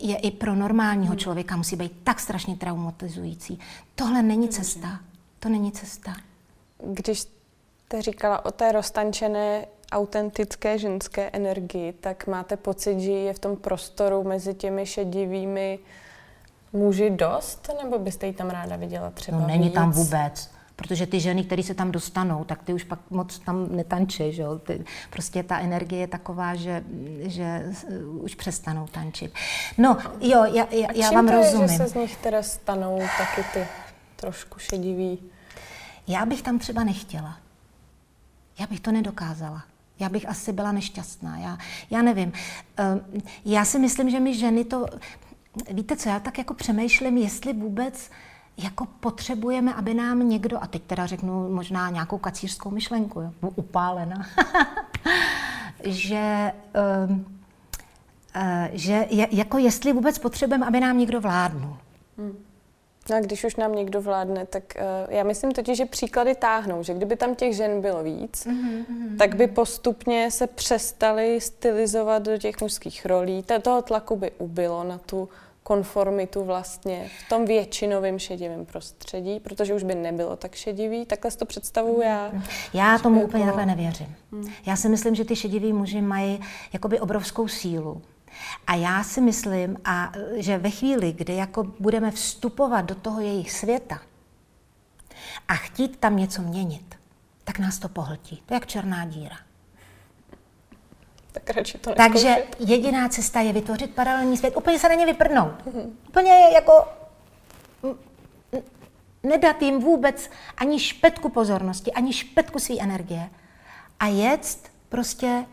je 0.00 0.16
i 0.16 0.30
pro 0.30 0.54
normálního 0.54 1.14
člověka 1.14 1.56
musí 1.56 1.76
být 1.76 1.92
tak 2.04 2.20
strašně 2.20 2.56
traumatizující. 2.56 3.58
Tohle 3.94 4.22
není 4.22 4.48
cesta. 4.48 5.00
To 5.38 5.48
není 5.48 5.72
cesta. 5.72 6.14
Když 6.86 7.20
jste 7.20 8.02
říkala 8.02 8.44
o 8.44 8.50
té 8.50 8.72
roztančené 8.72 9.66
autentické 9.92 10.78
ženské 10.78 11.30
energii, 11.32 11.92
tak 11.92 12.26
máte 12.26 12.56
pocit, 12.56 13.00
že 13.00 13.12
je 13.12 13.34
v 13.34 13.38
tom 13.38 13.56
prostoru 13.56 14.24
mezi 14.24 14.54
těmi 14.54 14.86
šedivými 14.86 15.78
muži 16.72 17.10
dost, 17.10 17.70
nebo 17.82 17.98
byste 17.98 18.26
ji 18.26 18.32
tam 18.32 18.50
ráda 18.50 18.76
viděla 18.76 19.10
třeba 19.10 19.38
No 19.38 19.46
není 19.46 19.64
víc? 19.64 19.74
tam 19.74 19.90
vůbec. 19.92 20.50
Protože 20.76 21.06
ty 21.06 21.20
ženy, 21.20 21.44
které 21.44 21.62
se 21.62 21.74
tam 21.74 21.92
dostanou, 21.92 22.44
tak 22.44 22.62
ty 22.62 22.74
už 22.74 22.84
pak 22.84 22.98
moc 23.10 23.38
tam 23.38 23.76
netančí. 23.76 24.32
Že 24.32 24.42
jo? 24.42 24.58
Ty, 24.58 24.84
prostě 25.10 25.42
ta 25.42 25.58
energie 25.58 26.00
je 26.00 26.06
taková, 26.06 26.54
že, 26.54 26.84
že 27.20 27.66
už 28.12 28.34
přestanou 28.34 28.86
tančit. 28.86 29.32
No, 29.78 29.98
jo, 30.20 30.44
já, 30.44 30.66
já, 30.70 30.88
já 30.94 31.10
vám 31.10 31.26
to 31.28 31.32
rozumím. 31.32 31.62
Je, 31.62 31.68
že 31.68 31.76
se 31.76 31.88
z 31.88 31.94
nich 31.94 32.16
teda 32.16 32.42
stanou 32.42 32.98
taky 33.18 33.44
ty 33.52 33.66
trošku 34.16 34.58
šedivý? 34.58 35.18
Já 36.06 36.26
bych 36.26 36.42
tam 36.42 36.58
třeba 36.58 36.84
nechtěla. 36.84 37.36
Já 38.58 38.66
bych 38.66 38.80
to 38.80 38.92
nedokázala. 38.92 39.62
Já 39.98 40.08
bych 40.08 40.28
asi 40.28 40.52
byla 40.52 40.72
nešťastná. 40.72 41.38
Já, 41.38 41.58
já 41.90 42.02
nevím. 42.02 42.32
Ehm, 42.76 43.00
já 43.44 43.64
si 43.64 43.78
myslím, 43.78 44.10
že 44.10 44.20
my 44.20 44.34
ženy 44.38 44.64
to 44.64 44.86
víte 45.70 45.96
co, 45.96 46.08
já 46.08 46.20
tak 46.20 46.38
jako 46.38 46.54
přemýšlím, 46.54 47.16
jestli 47.16 47.52
vůbec 47.52 48.10
jako 48.56 48.86
potřebujeme, 49.00 49.74
aby 49.74 49.94
nám 49.94 50.28
někdo, 50.28 50.62
a 50.62 50.66
teď 50.66 50.82
teda 50.82 51.06
řeknu 51.06 51.54
možná 51.54 51.90
nějakou 51.90 52.18
kacířskou 52.18 52.70
myšlenku, 52.70 53.20
jo, 53.20 53.32
upálena, 53.56 54.26
že, 55.84 56.52
uh, 57.08 57.16
uh, 57.16 57.22
že 58.72 59.06
je, 59.10 59.28
jako 59.30 59.58
jestli 59.58 59.92
vůbec 59.92 60.18
potřebujeme, 60.18 60.66
aby 60.66 60.80
nám 60.80 60.98
někdo 60.98 61.20
vládnul. 61.20 61.76
Hmm. 62.18 62.36
No 63.10 63.16
a 63.16 63.20
když 63.20 63.44
už 63.44 63.56
nám 63.56 63.74
někdo 63.74 64.00
vládne, 64.00 64.46
tak 64.46 64.62
uh, 64.76 65.14
já 65.14 65.24
myslím 65.24 65.52
totiž, 65.52 65.78
že 65.78 65.86
příklady 65.86 66.34
táhnou, 66.34 66.82
že 66.82 66.94
kdyby 66.94 67.16
tam 67.16 67.34
těch 67.34 67.56
žen 67.56 67.80
bylo 67.80 68.02
víc, 68.02 68.46
mm-hmm. 68.46 69.16
tak 69.18 69.34
by 69.34 69.46
postupně 69.46 70.30
se 70.30 70.46
přestali 70.46 71.40
stylizovat 71.40 72.22
do 72.22 72.38
těch 72.38 72.60
mužských 72.60 73.06
rolí. 73.06 73.44
Toho 73.62 73.82
tlaku 73.82 74.16
by 74.16 74.30
ubylo 74.38 74.84
na 74.84 74.98
tu 74.98 75.28
konformitu 75.62 76.44
vlastně 76.44 77.10
v 77.26 77.28
tom 77.28 77.44
většinovém 77.44 78.18
šedivém 78.18 78.66
prostředí, 78.66 79.40
protože 79.40 79.74
už 79.74 79.82
by 79.82 79.94
nebylo 79.94 80.36
tak 80.36 80.54
šedivý. 80.54 81.06
Takhle 81.06 81.30
si 81.30 81.38
to 81.38 81.46
představuju 81.46 82.00
já. 82.00 82.32
Já 82.74 82.98
tomu 82.98 83.24
úplně 83.24 83.44
takhle 83.44 83.66
nevěřím. 83.66 84.14
Hmm. 84.32 84.52
Já 84.66 84.76
si 84.76 84.88
myslím, 84.88 85.14
že 85.14 85.24
ty 85.24 85.36
šediví 85.36 85.72
muži 85.72 86.00
mají 86.00 86.40
jakoby 86.72 87.00
obrovskou 87.00 87.48
sílu. 87.48 88.02
A 88.66 88.74
já 88.74 89.04
si 89.04 89.20
myslím, 89.20 89.76
a, 89.84 90.12
že 90.34 90.58
ve 90.58 90.70
chvíli, 90.70 91.12
kdy 91.12 91.36
jako 91.36 91.64
budeme 91.64 92.10
vstupovat 92.10 92.80
do 92.80 92.94
toho 92.94 93.20
jejich 93.20 93.52
světa 93.52 94.00
a 95.48 95.54
chtít 95.54 95.96
tam 95.96 96.16
něco 96.16 96.42
měnit, 96.42 96.94
tak 97.44 97.58
nás 97.58 97.78
to 97.78 97.88
pohltí. 97.88 98.42
To 98.46 98.54
je 98.54 98.56
jak 98.56 98.66
černá 98.66 99.04
díra. 99.04 99.36
Tak 101.32 101.50
radši 101.50 101.78
to 101.78 101.94
Takže 101.94 102.36
jediná 102.58 103.08
cesta 103.08 103.40
je 103.40 103.52
vytvořit 103.52 103.94
paralelní 103.94 104.36
svět, 104.36 104.56
úplně 104.56 104.78
se 104.78 104.88
na 104.88 104.94
ně 104.94 105.06
vyprnout. 105.06 105.66
Mm-hmm. 105.66 105.90
Úplně 106.08 106.32
jako 106.54 106.72
nedat 109.22 109.62
jim 109.62 109.80
vůbec 109.80 110.30
ani 110.56 110.78
špetku 110.78 111.28
pozornosti, 111.28 111.92
ani 111.92 112.12
špetku 112.12 112.58
své 112.58 112.80
energie 112.80 113.30
a 114.00 114.06
jet 114.06 114.70
prostě 114.88 115.44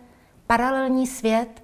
paralelní 0.47 1.07
svět. 1.07 1.63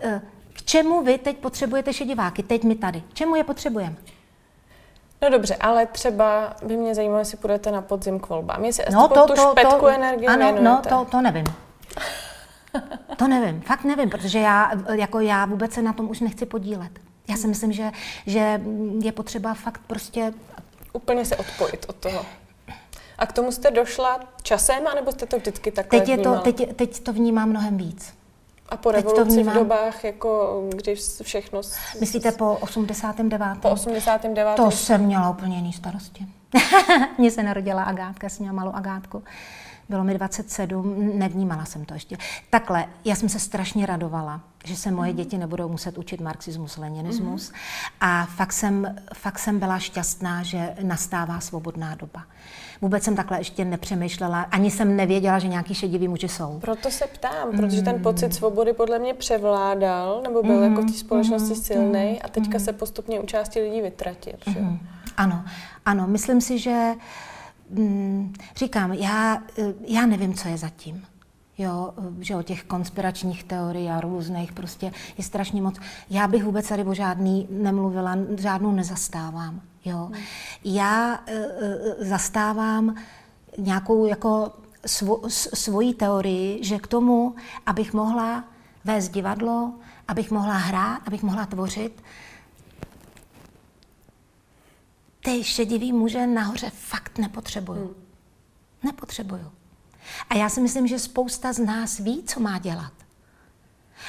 Eh, 0.00 0.20
k 0.52 0.62
čemu 0.62 1.02
vy 1.02 1.18
teď 1.18 1.36
potřebujete 1.36 1.92
šediváky? 1.92 2.42
Teď 2.42 2.64
my 2.64 2.74
tady. 2.74 3.00
K 3.00 3.14
čemu 3.14 3.36
je 3.36 3.44
potřebujeme? 3.44 3.96
No 5.22 5.30
dobře, 5.30 5.56
ale 5.56 5.86
třeba 5.86 6.56
by 6.62 6.76
mě 6.76 6.94
zajímalo, 6.94 7.18
jestli 7.18 7.36
půjdete 7.36 7.70
na 7.70 7.82
podzim 7.82 8.20
k 8.20 8.28
volbám. 8.28 8.64
Jestli 8.64 8.84
no, 8.92 9.08
to, 9.08 9.26
tu 9.26 9.34
to, 9.34 9.50
špetku 9.50 9.80
to, 9.80 9.88
energie 9.88 10.28
Ano, 10.28 10.56
no, 10.60 10.82
to, 10.88 11.04
to 11.10 11.20
nevím. 11.20 11.44
To 13.16 13.28
nevím, 13.28 13.60
fakt 13.60 13.84
nevím, 13.84 14.10
protože 14.10 14.38
já, 14.38 14.72
jako 14.92 15.20
já 15.20 15.46
vůbec 15.46 15.72
se 15.72 15.82
na 15.82 15.92
tom 15.92 16.10
už 16.10 16.20
nechci 16.20 16.46
podílet. 16.46 16.90
Já 17.28 17.36
si 17.36 17.46
myslím, 17.46 17.72
že, 17.72 17.90
že 18.26 18.60
je 19.02 19.12
potřeba 19.12 19.54
fakt 19.54 19.80
prostě... 19.86 20.34
Úplně 20.92 21.24
se 21.24 21.36
odpojit 21.36 21.86
od 21.88 21.96
toho. 21.96 22.26
A 23.18 23.26
k 23.26 23.32
tomu 23.32 23.52
jste 23.52 23.70
došla 23.70 24.20
časem, 24.42 24.86
anebo 24.86 25.12
jste 25.12 25.26
to 25.26 25.36
vždycky 25.36 25.70
takhle 25.70 26.00
teď, 26.00 26.08
je 26.08 26.18
to, 26.18 26.38
teď, 26.38 26.76
teď 26.76 27.00
to 27.00 27.12
vnímám 27.12 27.48
mnohem 27.48 27.76
víc. 27.76 28.14
A 28.68 28.76
po 28.76 28.90
revoluci 28.90 29.42
v 29.42 29.54
dobách, 29.54 30.04
jako 30.04 30.62
když 30.76 31.00
všechno... 31.22 31.60
Myslíte 32.00 32.32
po 32.32 32.56
89. 32.60 33.58
Po 33.62 33.70
89. 33.70 34.54
To 34.56 34.70
jsem 34.70 35.00
měla 35.00 35.30
úplně 35.30 35.56
jiný 35.56 35.72
starosti. 35.72 36.26
Mně 37.18 37.30
se 37.30 37.42
narodila 37.42 37.82
Agátka, 37.82 38.28
jsem 38.28 38.44
měla 38.44 38.56
malou 38.56 38.72
Agátku. 38.72 39.22
Bylo 39.88 40.04
mi 40.04 40.14
27, 40.14 41.18
nevnímala 41.18 41.64
jsem 41.64 41.84
to 41.84 41.94
ještě. 41.94 42.16
Takhle, 42.50 42.86
já 43.04 43.14
jsem 43.14 43.28
se 43.28 43.38
strašně 43.38 43.86
radovala, 43.86 44.40
že 44.64 44.76
se 44.76 44.90
moje 44.90 45.12
děti 45.12 45.38
nebudou 45.38 45.68
muset 45.68 45.98
učit 45.98 46.20
marxismus, 46.20 46.76
leninismus. 46.76 47.50
Mm-hmm. 47.50 47.54
A 48.00 48.26
fakt 48.26 48.52
jsem, 48.52 48.96
fakt 49.14 49.38
jsem 49.38 49.58
byla 49.58 49.78
šťastná, 49.78 50.42
že 50.42 50.74
nastává 50.82 51.40
svobodná 51.40 51.94
doba. 51.94 52.22
Vůbec 52.80 53.02
jsem 53.02 53.16
takhle 53.16 53.40
ještě 53.40 53.64
nepřemýšlela, 53.64 54.40
ani 54.40 54.70
jsem 54.70 54.96
nevěděla, 54.96 55.38
že 55.38 55.48
nějaký 55.48 55.74
šedivý 55.74 56.08
muži 56.08 56.28
jsou. 56.28 56.58
Proto 56.60 56.90
se 56.90 57.06
ptám, 57.06 57.48
mm. 57.52 57.56
protože 57.56 57.82
ten 57.82 58.02
pocit 58.02 58.34
svobody 58.34 58.72
podle 58.72 58.98
mě 58.98 59.14
převládal, 59.14 60.20
nebo 60.22 60.42
byl 60.42 60.56
mm. 60.56 60.62
jako 60.62 60.82
v 60.82 60.86
té 60.86 60.92
společnosti 60.92 61.54
mm. 61.54 61.60
silný 61.60 62.22
a 62.22 62.28
teďka 62.28 62.58
mm. 62.58 62.64
se 62.64 62.72
postupně 62.72 63.20
u 63.20 63.26
části 63.26 63.60
lidí 63.60 63.80
vytratil. 63.80 64.34
Mm. 64.46 64.78
Ano, 65.16 65.44
ano, 65.84 66.06
myslím 66.06 66.40
si, 66.40 66.58
že 66.58 66.92
mm, 67.70 68.34
říkám, 68.56 68.92
já, 68.92 69.42
já 69.86 70.06
nevím, 70.06 70.34
co 70.34 70.48
je 70.48 70.58
zatím. 70.58 71.04
Jo, 71.58 71.94
že 72.20 72.36
o 72.36 72.42
těch 72.42 72.64
konspiračních 72.64 73.44
teorií 73.44 73.88
a 73.88 74.00
různých 74.00 74.52
prostě 74.52 74.92
je 75.18 75.24
strašně 75.24 75.62
moc. 75.62 75.76
Já 76.10 76.28
bych 76.28 76.44
vůbec 76.44 76.68
tady 76.68 76.84
o 76.84 76.94
žádný 76.94 77.48
nemluvila, 77.50 78.16
žádnou 78.38 78.72
nezastávám. 78.72 79.60
Jo. 79.84 79.96
Hmm. 80.12 80.22
Já 80.64 81.20
e, 81.26 81.34
e, 81.34 82.04
zastávám 82.04 82.94
nějakou 83.58 84.06
jako 84.06 84.52
svo, 84.86 85.20
svoji 85.30 85.94
teorii, 85.94 86.64
že 86.64 86.78
k 86.78 86.86
tomu, 86.86 87.34
abych 87.66 87.92
mohla 87.92 88.44
vést 88.84 89.08
divadlo, 89.08 89.72
abych 90.08 90.30
mohla 90.30 90.54
hrát, 90.54 91.00
abych 91.06 91.22
mohla 91.22 91.46
tvořit, 91.46 92.02
ty 95.28 95.44
šedivý 95.44 95.92
muže 95.92 96.26
nahoře 96.26 96.70
fakt 96.74 97.18
nepotřebuju. 97.18 97.84
Hmm. 97.84 97.94
Nepotřebuju. 98.82 99.52
A 100.30 100.34
já 100.34 100.48
si 100.48 100.60
myslím, 100.60 100.86
že 100.86 100.98
spousta 100.98 101.52
z 101.52 101.58
nás 101.58 101.98
ví, 101.98 102.22
co 102.26 102.40
má 102.40 102.58
dělat. 102.58 102.92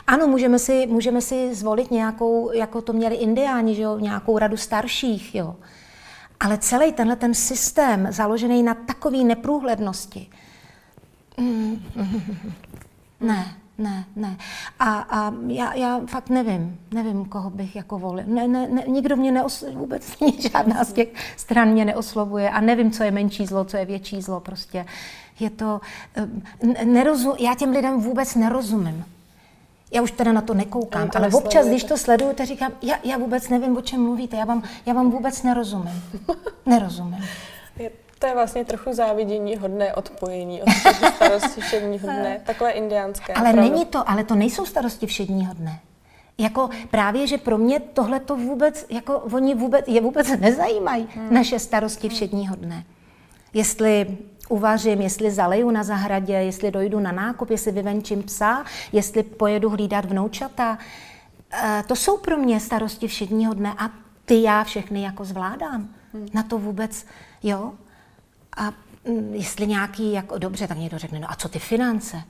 Ano, 0.08 0.28
můžeme 0.28 0.60
si, 0.60 0.88
můžeme 0.88 1.22
si 1.22 1.56
zvolit 1.56 1.92
nějakou, 1.92 2.52
jako 2.52 2.82
to 2.82 2.94
měli 2.94 3.16
indiáni, 3.16 3.76
že 3.76 3.82
jo, 3.82 4.00
nějakou 4.00 4.38
radu 4.38 4.58
starších, 4.58 5.36
jo. 5.36 5.56
Ale 6.40 6.58
celý 6.58 6.94
tenhle 6.94 7.16
ten 7.16 7.34
systém, 7.34 8.08
založený 8.12 8.64
na 8.64 8.74
takové 8.74 9.18
neprůhlednosti, 9.18 10.30
mm, 11.38 11.84
ne, 13.20 13.56
ne, 13.80 14.06
ne. 14.16 14.38
A, 14.80 15.00
a 15.00 15.34
já, 15.48 15.74
já 15.74 16.02
fakt 16.06 16.30
nevím, 16.30 16.80
nevím, 16.94 17.26
koho 17.26 17.50
bych 17.50 17.76
jako 17.76 18.00
volil. 18.00 18.24
Ne, 18.28 18.48
ne, 18.48 18.68
ne, 18.68 18.84
nikdo 18.88 19.16
mě 19.16 19.32
neoslovuje, 19.32 19.80
vůbec 19.80 20.18
žádná 20.52 20.84
z 20.84 20.94
těch 20.94 21.08
stran 21.38 21.70
mě 21.70 21.86
neoslovuje 21.86 22.50
a 22.50 22.62
nevím, 22.62 22.92
co 22.92 23.04
je 23.04 23.12
menší 23.12 23.46
zlo, 23.46 23.66
co 23.66 23.78
je 23.78 23.86
větší 23.86 24.22
zlo. 24.22 24.40
Prostě 24.40 24.86
je 25.40 25.50
to, 25.50 25.82
eh, 26.16 26.86
nerozum, 26.86 27.36
já 27.40 27.56
těm 27.56 27.72
lidem 27.72 28.02
vůbec 28.02 28.36
nerozumím. 28.36 29.06
Já 29.92 30.02
už 30.02 30.12
teda 30.12 30.32
na 30.32 30.42
to 30.42 30.54
nekoukám, 30.54 31.10
to 31.10 31.18
ale 31.18 31.28
občas, 31.28 31.68
když 31.68 31.84
to 31.84 31.98
sleduju, 31.98 32.34
tak 32.34 32.48
říkám, 32.48 32.72
já, 32.82 32.96
já 33.04 33.18
vůbec 33.18 33.50
nevím, 33.50 33.78
o 33.78 33.82
čem 33.82 34.04
mluvíte, 34.04 34.38
já 34.38 34.46
vám, 34.46 34.64
já 34.86 34.94
vám 34.94 35.12
vůbec 35.12 35.44
nerozumím. 35.44 36.04
nerozumím. 36.66 37.26
To 38.20 38.28
je 38.28 38.34
vlastně 38.34 38.66
trochu 38.66 38.94
závidění 38.94 39.58
hodné 39.58 39.94
odpojení 39.94 40.62
od 40.62 40.70
starosti 41.16 41.62
všední 41.62 42.00
hodné, 42.00 42.42
takové 42.46 42.72
indiánské. 42.72 43.34
Ale 43.34 43.50
opravdu. 43.50 43.72
není 43.72 43.86
to, 43.86 44.10
ale 44.10 44.24
to 44.24 44.36
nejsou 44.36 44.66
starosti 44.66 45.08
všední 45.08 45.46
hodné. 45.46 45.80
Jako 46.38 46.70
právě, 46.92 47.28
že 47.28 47.38
pro 47.38 47.58
mě 47.58 47.80
tohle 47.80 48.20
to 48.20 48.36
vůbec, 48.36 48.86
jako 48.90 49.20
oni 49.20 49.56
vůbec, 49.56 49.86
je 49.88 50.02
vůbec 50.02 50.40
nezajímají, 50.40 51.08
hmm. 51.16 51.34
naše 51.34 51.60
starosti 51.60 52.10
všední 52.10 52.48
hodné. 52.48 52.84
Jestli 53.54 54.18
uvařím, 54.50 55.02
jestli 55.02 55.32
zaleju 55.32 55.72
na 55.72 55.84
zahradě, 55.84 56.34
jestli 56.34 56.72
dojdu 56.72 57.00
na 57.00 57.12
nákup, 57.12 57.50
jestli 57.50 57.72
vyvenčím 57.72 58.24
psa, 58.24 58.66
jestli 58.92 59.24
pojedu 59.24 59.70
hlídat 59.70 60.06
vnoučata. 60.06 60.78
E, 61.54 61.84
to 61.88 61.96
jsou 61.96 62.18
pro 62.18 62.38
mě 62.38 62.60
starosti 62.60 63.08
všedního 63.08 63.54
dne 63.54 63.74
a 63.78 63.90
ty 64.26 64.42
já 64.42 64.64
všechny 64.64 65.02
jako 65.02 65.26
zvládám. 65.26 65.90
Hmm. 66.14 66.28
Na 66.34 66.44
to 66.44 66.58
vůbec, 66.58 67.06
jo. 67.44 67.74
A 68.58 68.74
mm, 69.08 69.34
jestli 69.34 69.68
nějaký, 69.68 70.14
jako, 70.14 70.38
dobře, 70.38 70.68
tak 70.68 70.78
někdo 70.78 70.98
řekne, 70.98 71.20
no 71.20 71.32
a 71.32 71.36
co 71.36 71.50
ty 71.50 71.60
finance? 71.60 72.24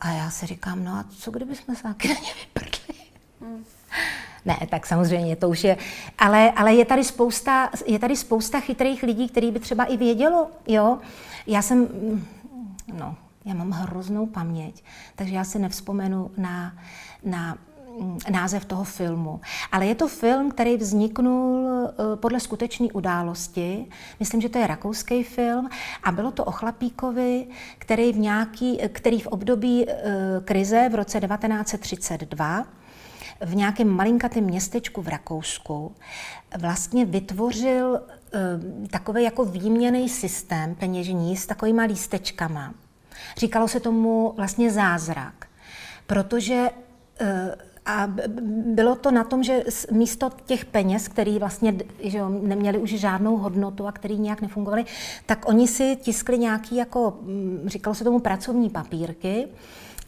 A 0.00 0.10
já 0.10 0.30
si 0.30 0.46
říkám, 0.46 0.84
no 0.84 0.92
a 0.92 1.04
co 1.18 1.30
kdyby 1.30 1.56
jsme 1.56 1.76
se 1.76 1.82
taky 1.82 2.08
na 2.08 2.14
ně 2.14 2.32
vyprdli? 2.40 2.94
Hmm. 3.40 3.64
Ne, 4.44 4.58
tak 4.70 4.86
samozřejmě 4.86 5.36
to 5.36 5.48
už 5.48 5.64
je, 5.64 5.76
ale, 6.18 6.50
ale 6.50 6.74
je, 6.74 6.84
tady 6.84 7.04
spousta, 7.04 7.70
je 7.86 7.98
tady 7.98 8.16
spousta 8.16 8.60
chytrých 8.60 9.02
lidí, 9.02 9.28
který 9.28 9.50
by 9.50 9.60
třeba 9.60 9.84
i 9.84 9.96
vědělo, 9.96 10.50
jo. 10.66 10.98
Já 11.46 11.62
jsem, 11.62 11.88
no, 12.92 13.16
já 13.44 13.54
mám 13.54 13.70
hroznou 13.70 14.26
paměť, 14.26 14.84
takže 15.16 15.34
já 15.34 15.44
si 15.44 15.58
nevzpomenu 15.58 16.30
na, 16.36 16.76
na 17.24 17.58
název 18.30 18.64
toho 18.64 18.84
filmu. 18.84 19.40
Ale 19.72 19.86
je 19.86 19.94
to 19.94 20.08
film, 20.08 20.50
který 20.50 20.76
vzniknul 20.76 21.68
eh, 21.68 22.16
podle 22.16 22.40
skutečné 22.40 22.86
události. 22.92 23.86
Myslím, 24.20 24.40
že 24.40 24.48
to 24.48 24.58
je 24.58 24.66
rakouský 24.66 25.22
film 25.22 25.68
a 26.02 26.12
bylo 26.12 26.30
to 26.30 26.44
o 26.44 26.50
chlapíkovi, 26.50 27.46
který 27.78 28.12
v, 28.12 28.18
nějaký, 28.18 28.78
který 28.92 29.20
v 29.20 29.26
období 29.26 29.86
eh, 29.88 29.94
krize 30.44 30.88
v 30.88 30.94
roce 30.94 31.20
1932 31.20 32.66
v 33.40 33.54
nějakém 33.54 33.88
malinkatém 33.88 34.44
městečku 34.44 35.02
v 35.02 35.08
Rakousku 35.08 35.94
vlastně 36.58 37.04
vytvořil 37.04 38.00
eh, 38.00 38.38
takový 38.88 39.24
jako 39.24 39.44
výměný 39.44 40.08
systém 40.08 40.74
peněžní 40.74 41.36
s 41.36 41.46
takovýma 41.46 41.82
lístečkama. 41.82 42.74
Říkalo 43.36 43.68
se 43.68 43.80
tomu 43.80 44.32
vlastně 44.36 44.70
zázrak, 44.70 45.46
protože 46.06 46.68
a 47.90 48.06
bylo 48.74 48.94
to 48.94 49.10
na 49.10 49.24
tom, 49.24 49.42
že 49.42 49.64
místo 49.90 50.30
těch 50.46 50.64
peněz, 50.64 51.08
který 51.08 51.38
vlastně 51.38 51.74
že 52.00 52.18
jo, 52.18 52.28
neměli 52.28 52.78
už 52.78 52.90
žádnou 52.90 53.36
hodnotu 53.36 53.86
a 53.86 53.92
který 53.92 54.18
nějak 54.18 54.40
nefungovaly, 54.40 54.84
tak 55.26 55.48
oni 55.48 55.68
si 55.68 55.96
tiskli 55.96 56.38
nějaký, 56.38 56.76
jako, 56.76 57.18
mm, 57.22 57.62
říkalo 57.66 57.94
se 57.94 58.04
tomu 58.04 58.18
pracovní 58.18 58.70
papírky, 58.70 59.48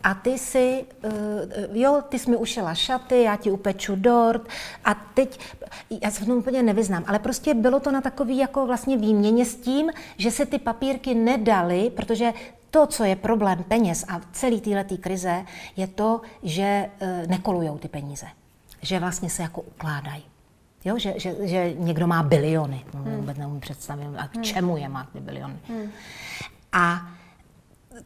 a 0.04 0.14
ty 0.14 0.38
si, 0.38 0.84
uh, 1.04 1.76
jo, 1.76 2.02
ty 2.08 2.18
jsi 2.18 2.30
mi 2.30 2.36
ušila 2.36 2.74
šaty, 2.74 3.22
já 3.22 3.36
ti 3.36 3.50
upeču 3.50 3.96
dort 3.96 4.48
a 4.84 4.94
teď, 4.94 5.40
já 6.02 6.10
se 6.10 6.24
v 6.24 6.26
tom 6.26 6.38
úplně 6.38 6.62
nevyznám, 6.62 7.04
ale 7.06 7.18
prostě 7.18 7.54
bylo 7.54 7.80
to 7.80 7.90
na 7.90 8.00
takový 8.00 8.38
jako 8.38 8.66
vlastně 8.66 8.96
výměně 8.96 9.44
s 9.44 9.54
tím, 9.54 9.90
že 10.16 10.30
se 10.30 10.46
ty 10.46 10.58
papírky 10.58 11.14
nedaly, 11.14 11.90
protože 11.94 12.32
to, 12.72 12.86
co 12.86 13.04
je 13.04 13.16
problém 13.16 13.64
peněz 13.68 14.04
a 14.08 14.20
celý 14.32 14.60
této 14.60 14.96
krize, 14.96 15.44
je 15.76 15.86
to, 15.86 16.20
že 16.42 16.90
uh, 17.02 17.08
nekolujou 17.26 17.78
ty 17.78 17.88
peníze. 17.88 18.26
Že 18.82 18.98
vlastně 18.98 19.30
se 19.30 19.42
jako 19.42 19.60
ukládají. 19.60 20.24
Jo, 20.84 20.98
že, 20.98 21.14
že, 21.16 21.36
že 21.48 21.74
někdo 21.78 22.06
má 22.06 22.22
biliony. 22.22 22.84
Hmm. 22.94 23.16
Vůbec 23.16 23.36
neumím 23.36 23.60
představit, 23.60 24.06
a 24.18 24.28
k 24.28 24.34
hmm. 24.34 24.44
čemu 24.44 24.76
je 24.76 24.88
má 24.88 25.08
ty 25.12 25.20
biliony. 25.20 25.56
Hmm. 25.68 25.90
A 26.72 27.08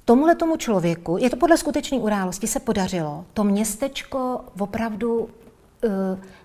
tomuhle 0.05 0.35
tomu 0.35 0.57
člověku, 0.57 1.17
je 1.17 1.31
to 1.31 1.37
podle 1.37 1.57
skutečné 1.57 1.99
události, 1.99 2.47
se 2.47 2.61
podařilo 2.61 3.25
to 3.35 3.45
městečko 3.45 4.41
opravdu 4.59 5.21
uh, 5.21 5.31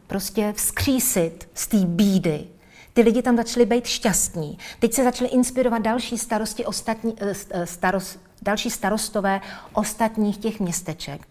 prostě 0.08 0.54
vzkřísit 0.54 1.50
z 1.54 1.68
té 1.68 1.78
bídy. 1.78 2.48
Ty 2.94 3.02
lidi 3.02 3.22
tam 3.22 3.38
začali 3.38 3.66
být 3.66 3.86
šťastní. 3.86 4.58
Teď 4.80 4.94
se 4.94 5.04
začaly 5.04 5.30
inspirovat 5.30 5.82
další 5.82 6.18
starosti 6.18 6.66
ostatní, 6.66 7.14
uh, 7.14 7.64
starost, 7.64 8.20
další 8.42 8.70
starostové 8.70 9.42
ostatních 9.74 10.38
těch 10.38 10.60
městeček. 10.60 11.28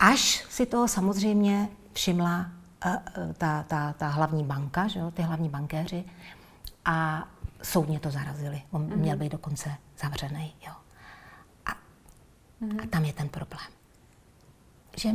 Až 0.00 0.46
si 0.50 0.66
toho 0.66 0.88
samozřejmě 0.88 1.68
všimla 1.92 2.46
uh, 2.86 3.32
ta, 3.32 3.62
ta, 3.68 3.92
ta 3.92 4.08
hlavní 4.08 4.44
banka, 4.44 4.88
že 4.88 4.98
jo, 4.98 5.10
ty 5.10 5.22
hlavní 5.22 5.48
bankéři, 5.48 6.04
a 6.84 7.28
soudně 7.62 8.00
to 8.00 8.10
zarazili. 8.10 8.62
On 8.70 8.86
mm-hmm. 8.86 8.96
měl 8.96 9.16
být 9.16 9.32
dokonce 9.32 9.74
zavřený. 10.02 10.54
Jo. 10.66 10.72
A 12.82 12.86
tam 12.90 13.04
je 13.04 13.12
ten 13.12 13.28
problém. 13.28 13.66
Že, 14.96 15.08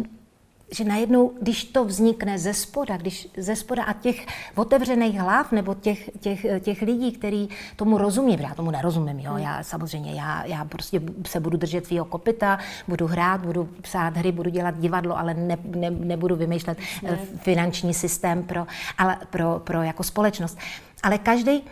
že 0.74 0.84
najednou, 0.84 1.32
když 1.42 1.64
to 1.64 1.86
vznikne 1.86 2.40
ze 2.40 2.54
spoda, 2.54 2.98
když 2.98 3.28
ze 3.38 3.56
spoda 3.56 3.84
a 3.84 3.94
těch 3.94 4.26
otevřených 4.56 5.20
hlav 5.20 5.52
nebo 5.52 5.74
těch, 5.74 6.10
těch, 6.20 6.46
těch 6.60 6.82
lidí, 6.82 7.12
kteří 7.12 7.50
tomu 7.76 7.98
rozumí, 7.98 8.38
já 8.42 8.56
tomu 8.56 8.72
nerozumím, 8.72 9.20
jo, 9.20 9.38
já 9.38 9.64
samozřejmě, 9.64 10.14
já, 10.14 10.46
já 10.46 10.66
prostě 10.66 11.02
se 11.26 11.40
budu 11.40 11.58
držet 11.58 11.86
svého 11.86 12.06
kopita, 12.06 12.60
budu 12.88 13.08
hrát, 13.08 13.46
budu 13.46 13.70
psát 13.82 14.18
hry, 14.18 14.32
budu 14.32 14.50
dělat 14.50 14.80
divadlo, 14.80 15.18
ale 15.18 15.34
ne, 15.34 15.58
ne, 15.64 15.92
nebudu 15.92 16.36
vymýšlet 16.36 16.78
ne. 17.04 17.10
Eh, 17.10 17.38
finanční 17.38 17.94
systém 17.94 18.44
pro, 18.44 18.68
ale 18.98 19.18
pro, 19.30 19.60
pro 19.60 19.82
jako 19.82 20.04
společnost. 20.04 20.58
Ale 21.04 21.18
každý, 21.18 21.64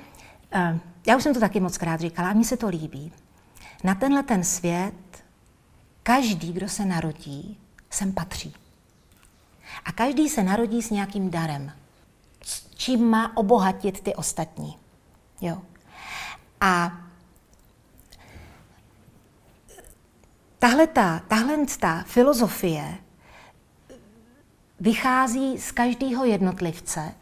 eh, 0.51 0.79
já 1.07 1.17
už 1.17 1.23
jsem 1.23 1.33
to 1.33 1.39
taky 1.39 1.59
moc 1.59 1.77
krát 1.77 1.99
říkala, 1.99 2.29
a 2.29 2.33
mně 2.33 2.45
se 2.45 2.57
to 2.57 2.67
líbí. 2.67 3.11
Na 3.83 3.95
tenhle 3.95 4.23
ten 4.23 4.43
svět 4.43 4.93
Každý, 6.03 6.53
kdo 6.53 6.69
se 6.69 6.85
narodí, 6.85 7.57
sem 7.89 8.13
patří. 8.13 8.53
A 9.85 9.91
každý 9.91 10.29
se 10.29 10.43
narodí 10.43 10.81
s 10.81 10.89
nějakým 10.89 11.29
darem, 11.29 11.71
s 12.43 12.75
čím 12.75 13.05
má 13.05 13.37
obohatit 13.37 14.01
ty 14.01 14.15
ostatní. 14.15 14.77
Jo. 15.41 15.61
A 16.61 16.97
tahle 20.59 20.87
ta, 20.87 21.19
tahle 21.27 21.57
ta 21.79 22.03
filozofie 22.07 22.97
vychází 24.79 25.57
z 25.57 25.71
každého 25.71 26.25
jednotlivce, 26.25 27.13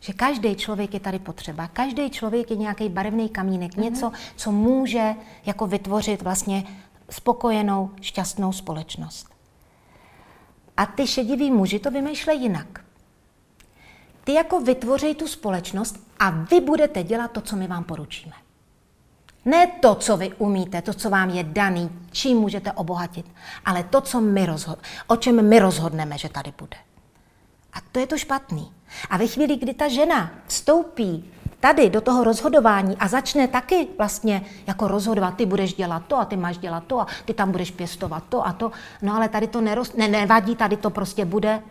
že 0.00 0.12
každý 0.12 0.56
člověk 0.56 0.94
je 0.94 1.00
tady 1.00 1.18
potřeba. 1.18 1.66
Každý 1.66 2.10
člověk 2.10 2.50
je 2.50 2.56
nějaký 2.56 2.88
barevný 2.88 3.28
kamínek, 3.28 3.72
mm-hmm. 3.72 3.82
něco, 3.82 4.12
co 4.36 4.52
může 4.52 5.14
jako 5.46 5.66
vytvořit 5.66 6.22
vlastně 6.22 6.64
spokojenou, 7.10 7.90
šťastnou 8.00 8.52
společnost. 8.52 9.26
A 10.76 10.86
ty 10.86 11.06
šediví 11.06 11.50
muži 11.50 11.78
to 11.78 11.90
vymýšlejí 11.90 12.42
jinak. 12.42 12.84
Ty 14.24 14.32
jako 14.32 14.60
vytvoří 14.60 15.14
tu 15.14 15.28
společnost 15.28 16.06
a 16.18 16.30
vy 16.30 16.60
budete 16.60 17.02
dělat 17.02 17.32
to, 17.32 17.40
co 17.40 17.56
my 17.56 17.66
vám 17.66 17.84
poručíme. 17.84 18.34
Ne 19.44 19.66
to, 19.66 19.94
co 19.94 20.16
vy 20.16 20.32
umíte, 20.38 20.82
to, 20.82 20.94
co 20.94 21.10
vám 21.10 21.30
je 21.30 21.44
daný, 21.44 21.90
čím 22.10 22.38
můžete 22.38 22.72
obohatit, 22.72 23.26
ale 23.64 23.82
to, 23.84 24.00
co 24.00 24.20
my 24.20 24.46
rozhod- 24.46 24.78
o 25.06 25.16
čem 25.16 25.48
my 25.48 25.58
rozhodneme, 25.58 26.18
že 26.18 26.28
tady 26.28 26.52
bude. 26.58 26.76
A 27.72 27.78
to 27.92 28.00
je 28.00 28.06
to 28.06 28.18
špatný. 28.18 28.72
A 29.10 29.16
ve 29.16 29.26
chvíli, 29.26 29.56
kdy 29.56 29.74
ta 29.74 29.88
žena 29.88 30.30
vstoupí 30.46 31.32
tady 31.62 31.90
do 31.90 32.00
toho 32.00 32.24
rozhodování 32.24 32.96
a 32.96 33.08
začne 33.08 33.48
taky 33.48 33.88
vlastně 33.98 34.42
jako 34.66 34.88
rozhodovat, 34.88 35.36
ty 35.36 35.46
budeš 35.46 35.74
dělat 35.74 36.02
to 36.06 36.16
a 36.16 36.24
ty 36.24 36.36
máš 36.36 36.58
dělat 36.58 36.84
to 36.86 37.00
a 37.00 37.06
ty 37.24 37.34
tam 37.34 37.52
budeš 37.52 37.70
pěstovat 37.70 38.24
to 38.28 38.46
a 38.46 38.52
to, 38.52 38.72
no 39.02 39.14
ale 39.16 39.28
tady 39.28 39.46
to 39.46 39.60
neroz, 39.60 39.92
ne, 39.92 40.08
nevadí, 40.08 40.56
tady 40.56 40.76
to 40.76 40.90
prostě 40.90 41.24
bude, 41.24 41.62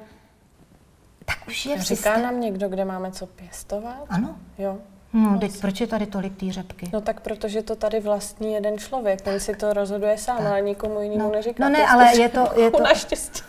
tak 1.25 1.47
už 1.47 1.65
je 1.65 1.73
Říká 1.73 1.86
systém... 1.86 2.23
nám 2.23 2.39
někdo, 2.39 2.69
kde 2.69 2.86
máme 2.86 3.12
co 3.12 3.25
pěstovat? 3.25 4.06
Ano. 4.10 4.36
Jo. 4.58 4.77
No, 5.13 5.39
teď 5.39 5.62
proč 5.62 5.82
je 5.82 5.88
tady 5.88 6.06
tolik 6.06 6.38
té 6.38 6.51
řepky? 6.51 6.89
No 6.93 7.01
tak 7.01 7.19
protože 7.19 7.62
to 7.62 7.75
tady 7.75 7.99
vlastní 7.99 8.54
jeden 8.54 8.77
člověk, 8.77 9.21
ten 9.21 9.39
si 9.39 9.56
to 9.56 9.73
rozhoduje 9.73 10.17
sám, 10.17 10.38
tak. 10.38 10.47
ale 10.47 10.62
nikomu 10.62 11.01
jinému 11.01 11.23
no. 11.23 11.32
neříká. 11.32 11.63
No 11.63 11.69
ne, 11.69 11.88
ale 11.88 12.17
je 12.17 12.30
to... 12.30 12.47
Je 12.56 12.71
to... 12.71 12.84
Naštěstí. 12.84 13.43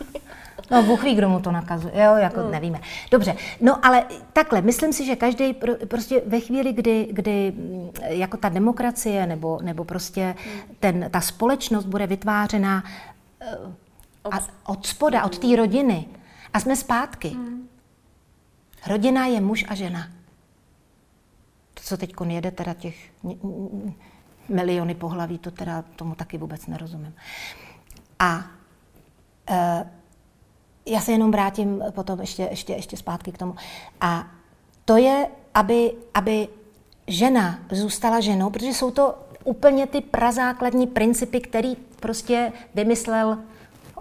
No, 0.73 0.83
Bůh 0.83 1.03
ví, 1.03 1.15
kdo 1.15 1.29
mu 1.29 1.39
to 1.39 1.51
nakazuje, 1.51 2.03
jo, 2.03 2.15
jako 2.15 2.39
hmm. 2.39 2.51
nevíme. 2.51 2.79
Dobře, 3.11 3.35
no 3.61 3.85
ale 3.85 4.05
takhle, 4.33 4.61
myslím 4.61 4.93
si, 4.93 5.05
že 5.05 5.15
každý 5.15 5.53
prostě 5.87 6.21
ve 6.25 6.39
chvíli, 6.39 6.73
kdy, 6.73 7.07
kdy 7.11 7.51
mm, 7.51 7.89
jako 8.01 8.37
ta 8.37 8.49
demokracie 8.49 9.27
nebo, 9.27 9.59
nebo 9.61 9.83
prostě 9.83 10.35
hmm. 10.45 10.61
ten, 10.79 11.09
ta 11.11 11.21
společnost 11.21 11.85
bude 11.85 12.07
vytvářena 12.07 12.83
uh, 13.63 13.73
od, 14.23 14.43
od 14.65 14.85
spoda, 14.85 15.23
od 15.23 15.37
té 15.37 15.55
rodiny 15.55 16.05
a 16.53 16.59
jsme 16.59 16.75
zpátky. 16.75 17.29
Hmm. 17.29 17.67
Rodina 18.87 19.25
je 19.25 19.41
muž 19.41 19.65
a 19.67 19.75
žena. 19.75 20.07
To, 21.73 21.83
co 21.83 21.97
teď 21.97 22.13
jede, 22.27 22.51
teda 22.51 22.73
těch 22.73 22.95
miliony 24.49 24.95
pohlaví, 24.95 25.37
to 25.37 25.51
teda 25.51 25.83
tomu 25.95 26.15
taky 26.15 26.37
vůbec 26.37 26.67
nerozumím. 26.67 27.13
A 28.19 28.45
uh, 29.49 29.55
já 30.85 31.01
se 31.01 31.11
jenom 31.11 31.31
vrátím 31.31 31.83
potom 31.91 32.21
ještě, 32.21 32.47
ještě, 32.51 32.73
ještě 32.73 32.97
zpátky 32.97 33.31
k 33.31 33.37
tomu. 33.37 33.55
A 34.01 34.27
to 34.85 34.97
je, 34.97 35.27
aby, 35.53 35.91
aby 36.13 36.47
žena 37.07 37.59
zůstala 37.71 38.19
ženou, 38.19 38.49
protože 38.49 38.67
jsou 38.67 38.91
to 38.91 39.15
úplně 39.43 39.87
ty 39.87 40.01
prazákladní 40.01 40.87
principy, 40.87 41.41
který 41.41 41.75
prostě 41.75 42.51
vymyslel 42.75 43.37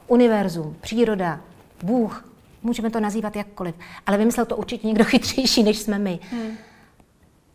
univerzum, 0.07 0.77
příroda, 0.81 1.41
Bůh, 1.83 2.29
můžeme 2.63 2.91
to 2.91 3.01
nazývat 3.01 3.37
jakkoliv, 3.37 3.75
ale 4.07 4.19
vymyslel 4.19 4.47
to 4.47 4.57
určitě 4.57 4.87
někdo 4.87 5.05
chytřejší, 5.15 5.63
než 5.63 5.79
jsme 5.79 5.99
my. 5.99 6.19
Hmm. 6.31 6.57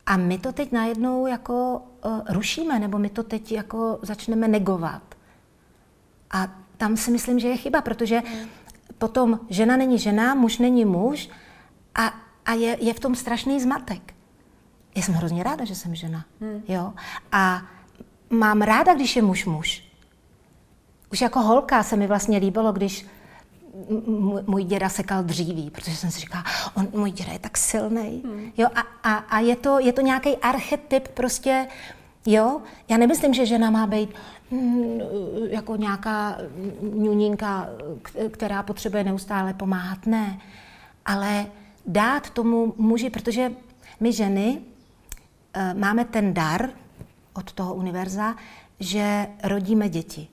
A 0.06 0.18
my 0.18 0.38
to 0.38 0.52
teď 0.52 0.72
najednou 0.72 1.28
jako 1.28 1.82
uh, 2.06 2.22
rušíme, 2.30 2.80
nebo 2.80 2.98
my 2.98 3.10
to 3.10 3.24
teď 3.24 3.52
jako 3.52 4.00
začneme 4.02 4.48
negovat. 4.48 5.02
A 6.32 6.48
tam 6.78 6.98
si 6.98 7.12
myslím, 7.12 7.40
že 7.40 7.48
je 7.48 7.58
chyba, 7.58 7.82
protože 7.82 8.20
hmm 8.20 8.48
potom 8.98 9.40
žena 9.50 9.78
není 9.78 10.00
žena, 10.00 10.36
muž 10.36 10.58
není 10.58 10.86
muž 10.86 11.30
a, 11.96 12.14
a 12.46 12.54
je, 12.54 12.78
je 12.80 12.94
v 12.94 13.00
tom 13.00 13.16
strašný 13.16 13.62
zmatek. 13.62 14.14
Já 14.96 15.04
jsem 15.04 15.14
hrozně 15.14 15.44
ráda, 15.44 15.66
že 15.66 15.76
jsem 15.76 15.96
žena. 15.96 16.26
Hmm. 16.42 16.64
Jo? 16.68 16.94
A 17.32 17.62
mám 18.30 18.62
ráda, 18.62 18.94
když 18.94 19.16
je 19.16 19.22
muž 19.22 19.46
muž. 19.46 19.84
Už 21.12 21.22
jako 21.22 21.40
holka 21.40 21.84
se 21.84 21.96
mi 21.96 22.08
vlastně 22.08 22.38
líbilo, 22.38 22.72
když 22.72 23.06
můj 24.48 24.64
děda 24.64 24.90
sekal 24.90 25.24
dříví, 25.24 25.70
protože 25.70 25.96
jsem 25.96 26.12
si 26.12 26.20
říkala, 26.20 26.44
on, 26.76 26.88
můj 26.94 27.12
děda 27.12 27.32
je 27.32 27.40
tak 27.40 27.58
silný. 27.58 28.22
Hmm. 28.26 28.52
Jo, 28.58 28.68
a, 28.76 28.82
a, 29.10 29.14
a 29.14 29.40
je 29.40 29.56
to, 29.56 29.80
je 29.80 29.94
to 29.94 30.02
nějaký 30.02 30.38
archetyp 30.38 31.08
prostě, 31.08 31.68
jo. 32.26 32.62
Já 32.90 32.98
nemyslím, 32.98 33.34
že 33.34 33.46
žena 33.46 33.70
má 33.70 33.88
být 33.88 34.10
jako 35.50 35.76
nějaká 35.76 36.38
ňuninka, 36.94 37.70
která 38.32 38.64
potřebuje 38.64 39.04
neustále 39.04 39.54
pomáhat. 39.54 40.06
Ne, 40.06 40.40
ale 41.06 41.46
dát 41.86 42.30
tomu 42.30 42.74
muži, 42.78 43.10
protože 43.10 43.52
my 44.00 44.14
ženy 44.14 44.62
eh, 45.54 45.74
máme 45.74 46.06
ten 46.06 46.34
dar 46.34 46.70
od 47.34 47.52
toho 47.52 47.74
univerza, 47.76 48.36
že 48.80 49.28
rodíme 49.44 49.90
děti. 49.90 50.28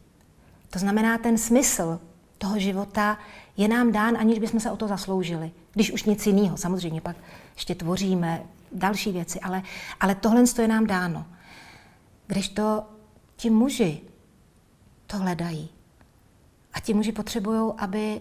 To 0.70 0.79
znamená, 0.79 1.18
ten 1.18 1.38
smysl 1.38 2.00
toho 2.38 2.59
života 2.59 3.18
je 3.57 3.68
nám 3.68 3.92
dán, 3.92 4.16
aniž 4.16 4.38
bychom 4.38 4.61
se 4.61 4.70
o 4.70 4.77
to 4.77 4.88
zasloužili. 4.88 5.50
Když 5.72 5.92
už 5.92 6.05
nic 6.05 6.27
jiného, 6.27 6.57
samozřejmě 6.57 7.00
pak 7.00 7.16
ještě 7.55 7.74
tvoříme 7.74 8.42
další 8.72 9.12
věci, 9.12 9.40
ale, 9.40 9.62
ale 10.00 10.14
tohle 10.14 10.44
je 10.62 10.68
nám 10.68 10.87
dáno. 10.87 11.27
Když 12.27 12.48
to 12.48 12.83
ti 13.37 13.51
muži 13.51 14.01
to 15.07 15.18
hledají. 15.18 15.68
A 16.73 16.81
ti 16.81 16.94
muži 16.94 17.12
potřebují, 17.12 17.73
aby, 17.79 18.20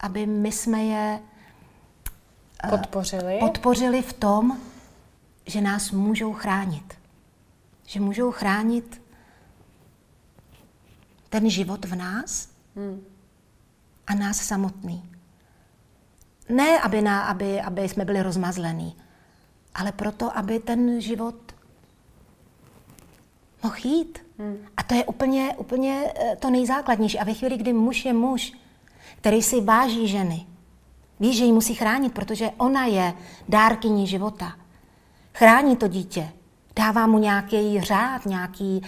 aby 0.00 0.26
my 0.26 0.52
jsme 0.52 0.84
je 0.84 1.20
eh, 2.64 2.68
podpořili. 2.68 3.38
podpořili 3.40 4.02
v 4.02 4.12
tom, 4.12 4.60
že 5.46 5.60
nás 5.60 5.90
můžou 5.90 6.32
chránit. 6.32 6.98
Že 7.86 8.00
můžou 8.00 8.32
chránit 8.32 9.02
ten 11.28 11.50
život 11.50 11.84
v 11.84 11.94
nás 11.94 12.48
hmm. 12.76 13.04
a 14.06 14.14
nás 14.14 14.36
samotný. 14.36 15.10
Ne, 16.48 16.80
aby, 16.80 17.02
na, 17.02 17.22
aby, 17.22 17.60
aby 17.60 17.88
jsme 17.88 18.04
byli 18.04 18.22
rozmazlení, 18.22 18.96
ale 19.74 19.92
proto, 19.92 20.38
aby 20.38 20.58
ten 20.58 21.00
život 21.00 21.45
mohl 23.66 23.76
jít. 23.84 24.18
Hmm. 24.38 24.56
A 24.76 24.82
to 24.82 24.94
je 24.94 25.04
úplně, 25.04 25.54
úplně 25.56 26.12
eh, 26.16 26.36
to 26.36 26.50
nejzákladnější. 26.50 27.18
A 27.18 27.24
ve 27.24 27.34
chvíli, 27.34 27.56
kdy 27.56 27.72
muž 27.72 28.04
je 28.04 28.12
muž, 28.12 28.52
který 29.16 29.42
si 29.42 29.60
váží 29.60 30.08
ženy, 30.08 30.46
ví, 31.20 31.34
že 31.34 31.44
ji 31.44 31.52
musí 31.52 31.74
chránit, 31.74 32.14
protože 32.14 32.50
ona 32.56 32.86
je 32.86 33.14
dárkyní 33.48 34.06
života. 34.06 34.56
Chrání 35.34 35.76
to 35.76 35.88
dítě, 35.88 36.32
dává 36.76 37.06
mu 37.06 37.18
nějaký 37.18 37.80
řád, 37.80 38.26
nějaký, 38.26 38.82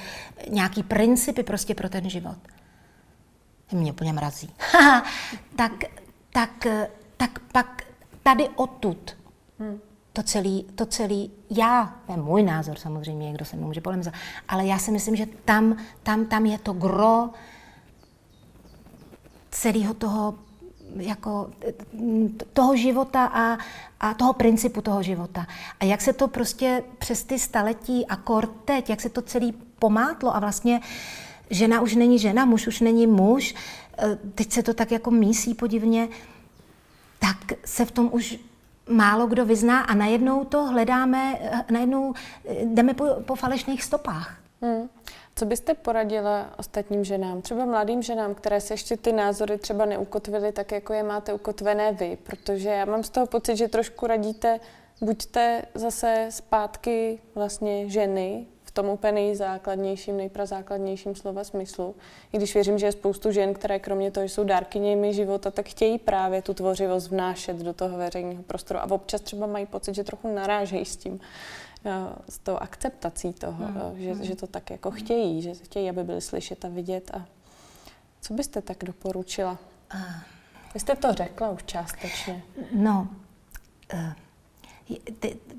nějaký 0.50 0.82
principy 0.82 1.42
prostě 1.42 1.74
pro 1.74 1.88
ten 1.88 2.10
život. 2.10 2.38
Mě 3.72 3.92
úplně 3.92 4.12
mrazí. 4.12 4.54
tak, 5.56 5.72
tak, 6.32 6.66
tak 7.16 7.38
pak 7.52 7.82
tady 8.22 8.48
odtud 8.48 9.16
hmm 9.58 9.88
to 10.18 10.22
celý, 10.22 10.66
to 10.74 10.87
celý, 10.87 11.31
já, 11.50 11.94
to 12.07 12.12
je 12.12 12.18
můj 12.18 12.42
názor 12.42 12.78
samozřejmě, 12.78 13.26
někdo 13.26 13.44
se 13.44 13.57
mnou 13.57 13.66
může 13.66 13.81
polemizovat, 13.81 14.20
ale 14.48 14.66
já 14.66 14.78
si 14.78 14.90
myslím, 14.90 15.16
že 15.16 15.26
tam, 15.44 15.76
tam, 16.02 16.26
tam 16.26 16.46
je 16.46 16.59
to 16.59 16.72
gro 16.72 17.31
celého 19.50 19.94
toho, 19.94 20.35
jako, 20.96 21.50
toho 22.52 22.76
života 22.76 23.24
a, 23.24 23.59
a 24.00 24.14
toho 24.14 24.33
principu 24.33 24.81
toho 24.81 25.02
života. 25.02 25.46
A 25.81 25.85
jak 25.85 26.00
se 26.00 26.12
to 26.12 26.28
prostě 26.28 26.85
přes 26.98 27.24
ty 27.24 27.38
staletí 27.38 28.07
a 28.07 28.18
teď, 28.64 28.90
jak 28.90 29.00
se 29.00 29.08
to 29.08 29.23
celý 29.23 29.52
pomátlo 29.79 30.37
a 30.37 30.40
vlastně 30.40 30.81
žena 31.50 31.81
už 31.81 31.94
není 31.94 32.19
žena, 32.19 32.44
muž 32.44 32.66
už 32.66 32.81
není 32.81 33.06
muž, 33.06 33.54
eh, 33.98 34.19
teď 34.35 34.52
se 34.52 34.62
to 34.62 34.75
tak 34.75 34.90
jako 34.90 35.10
mísí 35.10 35.54
podivně, 35.54 36.08
tak 37.19 37.37
se 37.64 37.85
v 37.85 37.90
tom 37.90 38.08
už 38.12 38.38
málo 38.88 39.26
kdo 39.26 39.44
vyzná 39.44 39.80
a 39.80 39.94
najednou 39.94 40.44
to 40.44 40.64
hledáme, 40.64 41.38
najednou 41.70 42.14
eh, 42.48 42.54
jdeme 42.64 42.94
po, 42.94 43.06
po 43.26 43.34
falešných 43.34 43.84
stopách. 43.84 44.38
Hmm. 44.62 44.88
Co 45.38 45.46
byste 45.46 45.74
poradila 45.74 46.46
ostatním 46.56 47.04
ženám, 47.04 47.42
třeba 47.42 47.64
mladým 47.64 48.02
ženám, 48.02 48.34
které 48.34 48.60
se 48.60 48.74
ještě 48.74 48.96
ty 48.96 49.12
názory 49.12 49.58
třeba 49.58 49.84
neukotvily 49.84 50.52
tak, 50.52 50.72
jako 50.72 50.92
je 50.92 51.02
máte 51.02 51.32
ukotvené 51.32 51.92
vy? 51.92 52.18
Protože 52.22 52.68
já 52.68 52.84
mám 52.84 53.02
z 53.02 53.10
toho 53.10 53.26
pocit, 53.26 53.56
že 53.56 53.68
trošku 53.68 54.06
radíte, 54.06 54.60
buďte 55.00 55.62
zase 55.74 56.26
zpátky 56.30 57.18
vlastně 57.34 57.88
ženy, 57.88 58.46
tom 58.83 58.88
úplně 58.88 59.12
nejzákladnějším, 59.12 60.16
nejprazákladnějším 60.16 61.14
slova 61.14 61.44
smyslu. 61.44 61.94
I 62.33 62.37
když 62.37 62.54
věřím, 62.54 62.79
že 62.79 62.87
je 62.87 62.92
spoustu 62.92 63.33
žen, 63.33 63.54
které 63.54 63.79
kromě 63.79 64.10
toho, 64.10 64.26
že 64.26 64.35
jsou 64.35 64.44
dárkyněmi 64.44 65.14
života, 65.14 65.50
tak 65.50 65.68
chtějí 65.68 65.98
právě 65.98 66.42
tu 66.42 66.54
tvořivost 66.54 67.10
vnášet 67.10 67.56
do 67.56 67.72
toho 67.72 67.98
veřejného 67.98 68.42
prostoru. 68.42 68.81
A 68.81 68.90
občas 68.90 69.20
třeba 69.20 69.46
mají 69.46 69.66
pocit, 69.66 69.94
že 69.94 70.04
trochu 70.04 70.35
narážejí 70.35 70.85
s 70.85 70.96
tím, 70.96 71.20
eh, 71.85 71.92
s 72.29 72.38
tou 72.38 72.56
akceptací 72.56 73.33
toho, 73.33 73.66
hmm. 73.66 74.02
že, 74.02 74.12
hmm. 74.12 74.24
že 74.24 74.37
to 74.37 74.46
tak 74.46 74.70
jako 74.70 74.90
chtějí, 74.90 75.42
že 75.42 75.54
chtějí, 75.54 75.90
aby 75.90 76.04
byli 76.04 76.20
slyšet 76.20 76.64
a 76.64 76.68
vidět. 76.68 77.10
A 77.14 77.26
Co 78.20 78.35
byste 78.35 78.62
tak 78.62 78.85
doporučila? 78.85 79.58
Vy 80.74 80.81
jste 80.81 80.96
to 80.96 81.12
řekla 81.12 81.50
už 81.50 81.62
částečně. 81.62 82.42
No, 82.72 83.08
eh, 83.94 84.14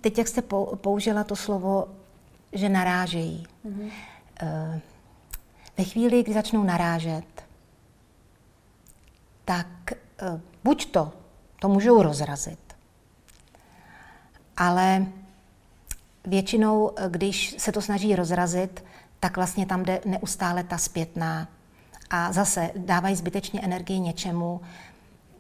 teď 0.01 0.17
jak 0.17 0.28
jste 0.28 0.41
použila 0.76 1.24
to 1.24 1.36
slovo, 1.36 1.88
že 2.54 2.70
narážejí. 2.70 3.47
Mm-hmm. 3.66 3.91
Ve 5.78 5.84
chvíli, 5.84 6.24
kdy 6.24 6.34
začnou 6.34 6.64
narážet, 6.64 7.45
tak 9.45 9.68
eh, 9.91 10.41
buď 10.64 10.91
to, 10.91 11.12
to 11.60 11.70
můžou 11.70 12.02
rozrazit, 12.02 12.76
ale 14.58 15.06
většinou, 16.26 16.91
když 17.10 17.56
se 17.58 17.72
to 17.72 17.82
snaží 17.82 18.16
rozrazit, 18.16 18.86
tak 19.20 19.38
vlastně 19.38 19.66
tam 19.66 19.84
jde 19.84 20.02
neustále 20.06 20.64
ta 20.64 20.78
zpětná 20.78 21.47
a 22.10 22.32
zase 22.32 22.72
dávají 22.76 23.16
zbytečně 23.16 23.62
energii 23.62 24.00
něčemu, 24.00 24.62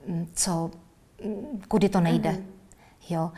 mm, 0.07 0.27
co, 0.33 0.71
mm, 1.25 1.61
kudy 1.67 1.89
to 1.89 1.99
nejde. 1.99 2.29
Mm-hmm. 2.29 2.43
Jo. 3.09 3.31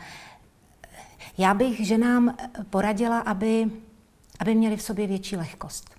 Já 1.38 1.54
bych 1.54 1.86
ženám 1.86 2.36
poradila, 2.70 3.18
aby, 3.18 3.70
aby 4.38 4.54
měli 4.54 4.76
v 4.76 4.82
sobě 4.82 5.06
větší 5.06 5.36
lehkost. 5.36 5.90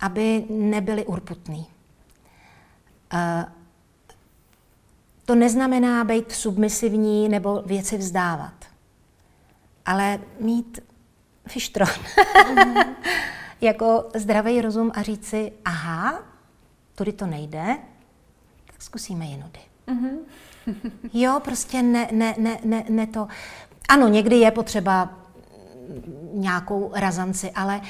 Aby 0.00 0.44
nebyli 0.50 1.06
urputní. 1.06 1.66
Uh, 3.12 3.52
to 5.24 5.34
neznamená 5.34 6.04
být 6.04 6.32
submisivní 6.32 7.28
nebo 7.28 7.62
věci 7.66 7.96
vzdávat, 7.96 8.64
ale 9.86 10.20
mít 10.40 10.80
fištron. 11.48 11.88
Mm-hmm. 11.88 12.94
jako 13.60 14.08
zdravý 14.14 14.60
rozum 14.60 14.92
a 14.94 15.02
říct 15.02 15.26
si, 15.26 15.52
aha, 15.64 16.22
tudy 16.94 17.12
to 17.12 17.26
nejde, 17.26 17.78
tak 18.66 18.82
zkusíme 18.82 19.24
jinudy. 19.24 19.60
Mm-hmm. 19.88 20.18
jo, 21.12 21.40
prostě 21.44 21.82
ne, 21.82 22.08
ne, 22.12 22.34
ne, 22.38 22.58
ne, 22.64 22.84
ne 22.88 23.06
to. 23.06 23.28
Ano, 23.88 24.08
někdy 24.08 24.36
je 24.36 24.50
potřeba 24.50 25.10
nějakou 26.32 26.90
razanci, 26.94 27.50
ale 27.50 27.80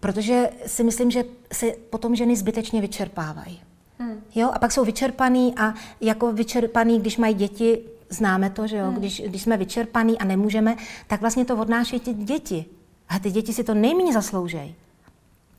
protože 0.00 0.50
si 0.66 0.84
myslím, 0.84 1.10
že 1.10 1.24
se 1.52 1.66
potom 1.90 2.14
ženy 2.14 2.36
zbytečně 2.36 2.80
vyčerpávají. 2.80 3.60
Hmm. 3.98 4.20
Jo, 4.34 4.50
a 4.54 4.58
pak 4.58 4.72
jsou 4.72 4.84
vyčerpaný 4.84 5.54
a 5.56 5.74
jako 6.00 6.32
vyčerpaný, 6.32 7.00
když 7.00 7.18
mají 7.18 7.34
děti, 7.34 7.78
známe 8.10 8.50
to, 8.50 8.66
že 8.66 8.76
jo, 8.76 8.86
hmm. 8.86 8.94
když, 8.94 9.20
když 9.20 9.42
jsme 9.42 9.56
vyčerpaný 9.56 10.18
a 10.18 10.24
nemůžeme, 10.24 10.76
tak 11.06 11.20
vlastně 11.20 11.44
to 11.44 11.56
odnáší 11.56 12.00
ty 12.00 12.14
děti. 12.14 12.64
A 13.08 13.18
ty 13.18 13.30
děti 13.30 13.52
si 13.52 13.64
to 13.64 13.74
nejméně 13.74 14.12
zasloužejí. 14.12 14.74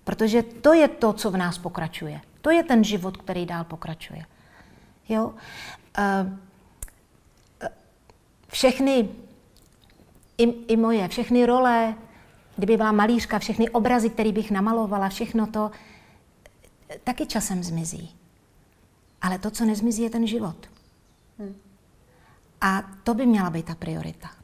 Protože 0.03 0.43
to 0.43 0.73
je 0.73 0.87
to, 0.87 1.13
co 1.13 1.31
v 1.31 1.37
nás 1.37 1.57
pokračuje. 1.57 2.21
To 2.41 2.49
je 2.49 2.63
ten 2.63 2.83
život, 2.83 3.17
který 3.17 3.45
dál 3.45 3.63
pokračuje. 3.63 4.25
Jo? 5.09 5.33
Všechny, 8.51 9.09
i, 10.37 10.43
i 10.43 10.77
moje, 10.77 11.07
všechny 11.07 11.45
role, 11.45 11.95
kdyby 12.55 12.77
byla 12.77 12.91
malířka, 12.91 13.39
všechny 13.39 13.69
obrazy, 13.69 14.09
které 14.09 14.31
bych 14.31 14.51
namalovala, 14.51 15.09
všechno 15.09 15.47
to, 15.47 15.71
taky 17.03 17.25
časem 17.25 17.63
zmizí. 17.63 18.15
Ale 19.21 19.39
to, 19.39 19.51
co 19.51 19.65
nezmizí, 19.65 20.03
je 20.03 20.09
ten 20.09 20.27
život. 20.27 20.69
Hmm. 21.39 21.55
A 22.61 22.83
to 23.03 23.13
by 23.13 23.25
měla 23.25 23.49
být 23.49 23.65
ta 23.65 23.75
priorita. 23.75 24.42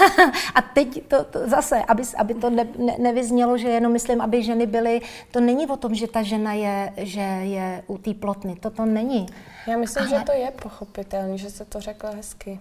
a 0.54 0.62
teď 0.62 1.08
to, 1.08 1.24
to 1.24 1.48
zase, 1.48 1.84
aby, 1.84 2.02
aby 2.18 2.34
to 2.34 2.50
ne, 2.50 2.66
ne, 2.78 2.96
nevyznělo, 2.98 3.58
že 3.58 3.68
jenom 3.68 3.92
myslím, 3.92 4.20
aby 4.20 4.42
ženy 4.42 4.66
byly, 4.66 5.00
to 5.30 5.40
není 5.40 5.66
o 5.66 5.76
tom, 5.76 5.94
že 5.94 6.06
ta 6.06 6.22
žena 6.22 6.52
je, 6.52 6.92
že 6.96 7.20
je 7.20 7.82
u 7.86 7.98
té 7.98 8.14
plotny, 8.14 8.56
to 8.56 8.70
to 8.70 8.84
není. 8.84 9.26
Já 9.66 9.76
myslím, 9.76 10.06
Ale... 10.08 10.18
že 10.18 10.24
to 10.24 10.32
je 10.32 10.50
pochopitelné, 10.50 11.38
že 11.38 11.50
se 11.50 11.64
to 11.64 11.80
řekla 11.80 12.10
hezky. 12.10 12.60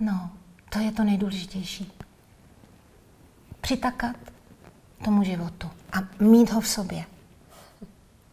No, 0.00 0.30
to 0.70 0.78
je 0.78 0.92
to 0.92 1.04
nejdůležitější. 1.04 1.92
Přitakat 3.60 4.16
tomu 5.04 5.24
životu 5.24 5.70
a 5.92 6.22
mít 6.22 6.52
ho 6.52 6.60
v 6.60 6.68
sobě. 6.68 7.04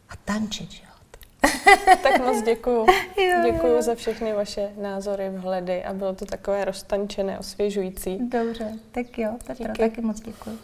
A 0.10 0.14
tančit, 0.26 0.72
že? 0.72 0.87
tak 2.04 2.26
moc 2.26 2.42
děkuju. 2.42 2.86
Děkuju 3.44 3.82
za 3.82 3.96
všechny 3.96 4.34
vaše 4.34 4.72
názory, 4.82 5.30
vhledy 5.30 5.84
a 5.84 5.94
bylo 5.94 6.14
to 6.16 6.26
takové 6.26 6.66
roztančené, 6.66 7.40
osvěžující. 7.40 8.20
Dobře, 8.30 8.74
tak 8.92 9.18
jo, 9.18 9.32
Petra, 9.48 9.74
taky 9.74 10.02
moc 10.02 10.22
děkuju. 10.22 10.58